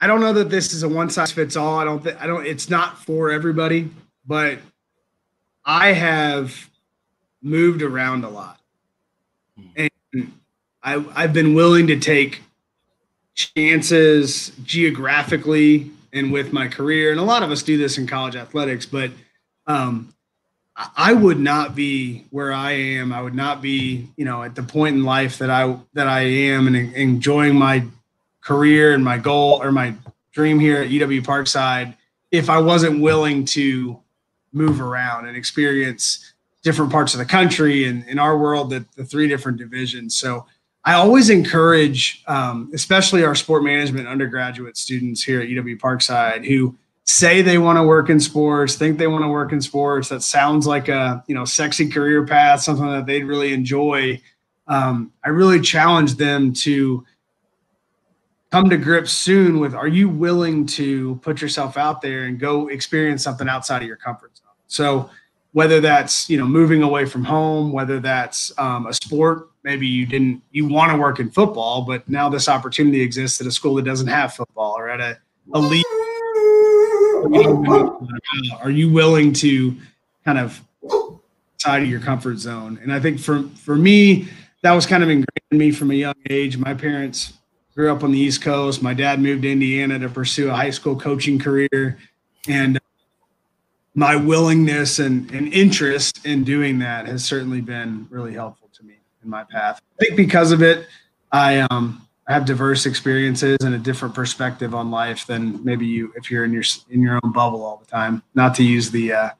I 0.00 0.08
don't 0.08 0.20
know 0.20 0.32
that 0.32 0.50
this 0.50 0.72
is 0.72 0.82
a 0.82 0.88
one 0.88 1.08
size 1.08 1.30
fits 1.30 1.54
all. 1.54 1.78
I 1.78 1.84
don't 1.84 2.02
think 2.02 2.20
I 2.20 2.26
don't 2.26 2.44
it's 2.44 2.68
not 2.68 2.98
for 3.04 3.30
everybody, 3.30 3.90
but 4.26 4.58
I 5.64 5.92
have 5.92 6.68
moved 7.40 7.82
around 7.82 8.24
a 8.24 8.28
lot. 8.28 8.58
And 9.76 10.32
I 10.82 11.04
I've 11.14 11.32
been 11.32 11.54
willing 11.54 11.86
to 11.86 11.96
take 12.00 12.42
chances 13.36 14.50
geographically 14.64 15.92
and 16.12 16.32
with 16.32 16.52
my 16.52 16.66
career. 16.66 17.12
And 17.12 17.20
a 17.20 17.22
lot 17.22 17.44
of 17.44 17.52
us 17.52 17.62
do 17.62 17.78
this 17.78 17.98
in 17.98 18.08
college 18.08 18.34
athletics, 18.34 18.84
but 18.84 19.12
um, 19.68 20.12
I 20.96 21.12
would 21.12 21.40
not 21.40 21.74
be 21.74 22.26
where 22.30 22.52
I 22.52 22.72
am. 22.72 23.12
I 23.12 23.20
would 23.20 23.34
not 23.34 23.60
be, 23.60 24.08
you 24.16 24.24
know, 24.24 24.44
at 24.44 24.54
the 24.54 24.62
point 24.62 24.94
in 24.94 25.02
life 25.02 25.38
that 25.38 25.50
I 25.50 25.76
that 25.94 26.06
I 26.06 26.20
am 26.20 26.68
and 26.68 26.76
enjoying 26.94 27.56
my 27.56 27.84
career 28.40 28.94
and 28.94 29.04
my 29.04 29.18
goal 29.18 29.60
or 29.60 29.72
my 29.72 29.94
dream 30.30 30.60
here 30.60 30.80
at 30.80 30.88
UW 30.88 31.22
Parkside 31.22 31.96
if 32.30 32.48
I 32.48 32.58
wasn't 32.58 33.00
willing 33.00 33.44
to 33.46 33.98
move 34.52 34.80
around 34.80 35.26
and 35.26 35.36
experience 35.36 36.32
different 36.62 36.92
parts 36.92 37.12
of 37.12 37.18
the 37.18 37.24
country 37.24 37.86
and 37.86 38.06
in 38.06 38.18
our 38.18 38.38
world 38.38 38.70
the, 38.70 38.84
the 38.96 39.04
three 39.04 39.26
different 39.26 39.58
divisions. 39.58 40.16
So 40.16 40.46
I 40.84 40.94
always 40.94 41.28
encourage, 41.28 42.22
um, 42.28 42.70
especially 42.72 43.24
our 43.24 43.34
sport 43.34 43.64
management 43.64 44.06
undergraduate 44.06 44.76
students 44.76 45.22
here 45.22 45.40
at 45.40 45.48
UW 45.48 45.78
Parkside 45.78 46.46
who 46.46 46.76
say 47.08 47.40
they 47.40 47.56
want 47.56 47.78
to 47.78 47.82
work 47.82 48.10
in 48.10 48.20
sports, 48.20 48.74
think 48.74 48.98
they 48.98 49.06
want 49.06 49.24
to 49.24 49.28
work 49.28 49.52
in 49.52 49.62
sports. 49.62 50.10
That 50.10 50.22
sounds 50.22 50.66
like 50.66 50.88
a 50.88 51.24
you 51.26 51.34
know 51.34 51.44
sexy 51.44 51.88
career 51.88 52.24
path, 52.24 52.60
something 52.60 52.86
that 52.86 53.06
they'd 53.06 53.24
really 53.24 53.52
enjoy. 53.52 54.20
Um, 54.68 55.12
I 55.24 55.30
really 55.30 55.60
challenge 55.60 56.16
them 56.16 56.52
to 56.52 57.04
come 58.50 58.68
to 58.68 58.76
grips 58.76 59.12
soon 59.12 59.58
with: 59.58 59.74
Are 59.74 59.88
you 59.88 60.08
willing 60.08 60.66
to 60.66 61.16
put 61.16 61.40
yourself 61.40 61.78
out 61.78 62.02
there 62.02 62.24
and 62.24 62.38
go 62.38 62.68
experience 62.68 63.24
something 63.24 63.48
outside 63.48 63.80
of 63.80 63.88
your 63.88 63.96
comfort 63.96 64.36
zone? 64.36 64.46
So 64.66 65.10
whether 65.52 65.80
that's 65.80 66.28
you 66.28 66.36
know 66.36 66.46
moving 66.46 66.82
away 66.82 67.06
from 67.06 67.24
home, 67.24 67.72
whether 67.72 68.00
that's 68.00 68.52
um, 68.58 68.86
a 68.86 68.92
sport, 68.92 69.48
maybe 69.64 69.86
you 69.86 70.04
didn't 70.04 70.42
you 70.50 70.68
want 70.68 70.92
to 70.92 70.98
work 70.98 71.20
in 71.20 71.30
football, 71.30 71.82
but 71.82 72.06
now 72.06 72.28
this 72.28 72.50
opportunity 72.50 73.00
exists 73.00 73.40
at 73.40 73.46
a 73.46 73.50
school 73.50 73.76
that 73.76 73.86
doesn't 73.86 74.08
have 74.08 74.34
football 74.34 74.76
or 74.76 74.90
at 74.90 75.00
a 75.00 75.18
elite 75.54 75.86
are 78.60 78.70
you 78.70 78.90
willing 78.90 79.32
to 79.34 79.76
kind 80.24 80.38
of 80.38 80.62
side 81.58 81.82
of 81.82 81.88
your 81.88 82.00
comfort 82.00 82.38
zone? 82.38 82.78
And 82.82 82.92
I 82.92 83.00
think 83.00 83.18
for 83.18 83.42
for 83.56 83.76
me, 83.76 84.28
that 84.62 84.72
was 84.72 84.86
kind 84.86 85.02
of 85.02 85.08
ingrained 85.08 85.26
in 85.50 85.58
me 85.58 85.70
from 85.70 85.90
a 85.90 85.94
young 85.94 86.14
age. 86.30 86.56
My 86.56 86.74
parents 86.74 87.34
grew 87.74 87.92
up 87.92 88.02
on 88.02 88.12
the 88.12 88.18
East 88.18 88.42
Coast. 88.42 88.82
My 88.82 88.94
dad 88.94 89.20
moved 89.20 89.42
to 89.42 89.52
Indiana 89.52 89.98
to 89.98 90.08
pursue 90.08 90.50
a 90.50 90.54
high 90.54 90.70
school 90.70 90.98
coaching 90.98 91.38
career, 91.38 91.98
and 92.48 92.78
my 93.94 94.14
willingness 94.14 95.00
and, 95.00 95.30
and 95.32 95.52
interest 95.52 96.24
in 96.24 96.44
doing 96.44 96.78
that 96.78 97.06
has 97.06 97.24
certainly 97.24 97.60
been 97.60 98.06
really 98.10 98.32
helpful 98.32 98.68
to 98.72 98.84
me 98.84 98.94
in 99.24 99.30
my 99.30 99.44
path. 99.44 99.80
I 100.00 100.04
think 100.04 100.16
because 100.16 100.52
of 100.52 100.62
it, 100.62 100.86
I 101.32 101.60
um 101.70 102.07
have 102.28 102.44
diverse 102.44 102.86
experiences 102.86 103.56
and 103.62 103.74
a 103.74 103.78
different 103.78 104.14
perspective 104.14 104.74
on 104.74 104.90
life 104.90 105.26
than 105.26 105.64
maybe 105.64 105.86
you 105.86 106.12
if 106.14 106.30
you're 106.30 106.44
in 106.44 106.52
your 106.52 106.64
in 106.90 107.02
your 107.02 107.18
own 107.22 107.32
bubble 107.32 107.64
all 107.64 107.78
the 107.78 107.86
time. 107.86 108.22
Not 108.34 108.54
to 108.56 108.64
use 108.64 108.90
the 108.90 109.12
uh, 109.12 109.30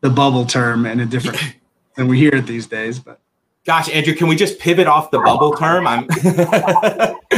the 0.00 0.10
bubble 0.10 0.44
term 0.44 0.86
in 0.86 1.00
a 1.00 1.06
different 1.06 1.38
than 1.96 2.08
we 2.08 2.18
hear 2.18 2.34
it 2.34 2.46
these 2.46 2.66
days, 2.66 2.98
but 2.98 3.20
Gosh, 3.68 3.90
Andrew, 3.90 4.14
can 4.14 4.28
we 4.28 4.36
just 4.36 4.58
pivot 4.58 4.86
off 4.86 5.10
the 5.10 5.18
bubble 5.18 5.52
term? 5.52 5.86
I'm 5.86 6.06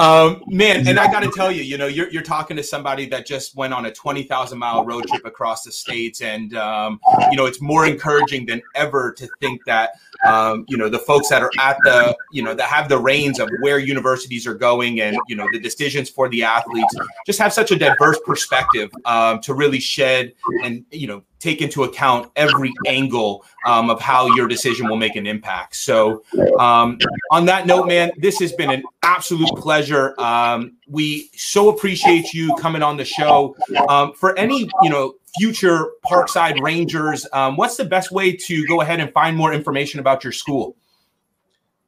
um, 0.00 0.44
man, 0.46 0.86
and 0.86 0.98
I 0.98 1.10
got 1.10 1.24
to 1.24 1.30
tell 1.34 1.50
you, 1.50 1.64
you 1.64 1.76
know, 1.76 1.88
you're, 1.88 2.08
you're 2.10 2.22
talking 2.22 2.56
to 2.56 2.62
somebody 2.62 3.06
that 3.06 3.26
just 3.26 3.56
went 3.56 3.74
on 3.74 3.86
a 3.86 3.92
20,000 3.92 4.56
mile 4.56 4.84
road 4.84 5.08
trip 5.08 5.24
across 5.24 5.64
the 5.64 5.72
states. 5.72 6.22
And, 6.22 6.54
um, 6.56 7.00
you 7.30 7.36
know, 7.36 7.46
it's 7.46 7.60
more 7.60 7.84
encouraging 7.84 8.46
than 8.46 8.62
ever 8.76 9.12
to 9.14 9.28
think 9.40 9.64
that, 9.66 9.94
um, 10.24 10.64
you 10.68 10.76
know, 10.76 10.88
the 10.88 11.00
folks 11.00 11.28
that 11.30 11.42
are 11.42 11.50
at 11.58 11.78
the, 11.82 12.16
you 12.32 12.42
know, 12.42 12.54
that 12.54 12.68
have 12.68 12.88
the 12.88 12.98
reins 12.98 13.40
of 13.40 13.48
where 13.60 13.80
universities 13.80 14.46
are 14.46 14.54
going 14.54 15.00
and, 15.00 15.18
you 15.26 15.34
know, 15.34 15.46
the 15.52 15.58
decisions 15.58 16.08
for 16.08 16.28
the 16.28 16.44
athletes 16.44 16.94
just 17.26 17.40
have 17.40 17.52
such 17.52 17.72
a 17.72 17.76
diverse 17.76 18.20
perspective 18.24 18.90
um, 19.04 19.40
to 19.40 19.52
really 19.52 19.80
shed 19.80 20.32
and, 20.62 20.84
you 20.92 21.08
know, 21.08 21.24
take 21.38 21.62
into 21.62 21.84
account 21.84 22.30
every 22.36 22.72
angle 22.86 23.44
um, 23.66 23.90
of 23.90 24.00
how 24.00 24.26
your 24.34 24.48
decision 24.48 24.88
will 24.88 24.96
make 24.96 25.16
an 25.16 25.26
impact. 25.26 25.76
So, 25.76 26.22
um, 26.58 26.98
on 27.30 27.46
that 27.46 27.66
note, 27.66 27.86
man, 27.86 28.10
this 28.16 28.38
has 28.40 28.52
been 28.52 28.70
an 28.70 28.82
absolute 29.02 29.50
pleasure. 29.56 30.18
Um, 30.20 30.76
we 30.88 31.30
so 31.34 31.68
appreciate 31.68 32.32
you 32.32 32.54
coming 32.56 32.82
on 32.82 32.96
the 32.96 33.04
show. 33.04 33.56
Um, 33.88 34.12
for 34.14 34.36
any, 34.38 34.68
you 34.82 34.90
know, 34.90 35.14
future 35.38 35.86
Parkside 36.04 36.60
Rangers, 36.60 37.26
um, 37.32 37.56
what's 37.56 37.76
the 37.76 37.84
best 37.84 38.10
way 38.10 38.32
to 38.32 38.66
go 38.66 38.80
ahead 38.80 39.00
and 39.00 39.12
find 39.12 39.36
more 39.36 39.52
information 39.52 40.00
about 40.00 40.24
your 40.24 40.32
school? 40.32 40.76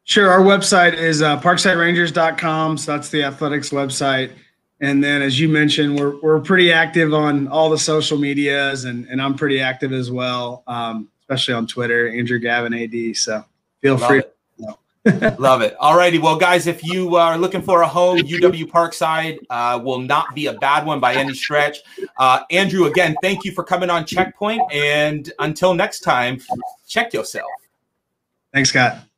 Sure. 0.05 0.29
Our 0.29 0.41
website 0.41 0.95
is 0.95 1.23
uh, 1.23 1.41
parksiderangers.com. 1.41 2.79
So 2.79 2.93
that's 2.93 3.11
the 3.11 3.23
athletics 3.23 3.71
website. 3.71 4.33
And 4.81 5.05
then, 5.05 5.21
as 5.21 5.39
you 5.39 5.49
mentioned, 5.49 5.99
we're, 5.99 6.19
we're 6.21 6.41
pretty 6.41 6.73
active 6.73 7.13
on 7.13 7.49
all 7.49 7.69
the 7.69 7.79
social 7.79 8.17
medias, 8.17 8.85
and, 8.85 9.07
and 9.09 9.21
I'm 9.21 9.35
pretty 9.35 9.61
active 9.61 9.93
as 9.93 10.11
well, 10.11 10.63
um, 10.67 11.09
especially 11.23 11.55
on 11.55 11.67
Twitter, 11.67 12.09
Andrew 12.09 12.39
Gavin 12.39 12.73
AD. 12.73 13.17
So 13.17 13.45
feel 13.83 13.97
Love 13.97 14.09
free. 14.09 14.19
It. 14.21 14.31
Love 15.39 15.63
it. 15.63 15.75
All 15.81 15.97
righty. 15.97 16.19
Well, 16.19 16.37
guys, 16.37 16.67
if 16.67 16.85
you 16.85 17.17
are 17.17 17.39
looking 17.39 17.63
for 17.63 17.83
a 17.83 17.89
home, 17.89 18.19
UW 18.19 18.65
Parkside 18.67 19.39
uh, 19.49 19.81
will 19.83 19.99
not 19.99 20.35
be 20.35 20.47
a 20.47 20.53
bad 20.55 20.85
one 20.85 21.01
by 21.01 21.15
any 21.15 21.33
stretch. 21.33 21.79
Uh, 22.19 22.41
Andrew, 22.51 22.85
again, 22.85 23.17
thank 23.23 23.45
you 23.45 23.53
for 23.53 23.65
coming 23.65 23.89
on 23.89 24.05
Checkpoint. 24.05 24.61
And 24.73 25.33
until 25.39 25.73
next 25.73 26.01
time, 26.01 26.39
check 26.87 27.15
yourself. 27.15 27.51
Thanks, 28.53 28.71
Scott. 28.71 29.10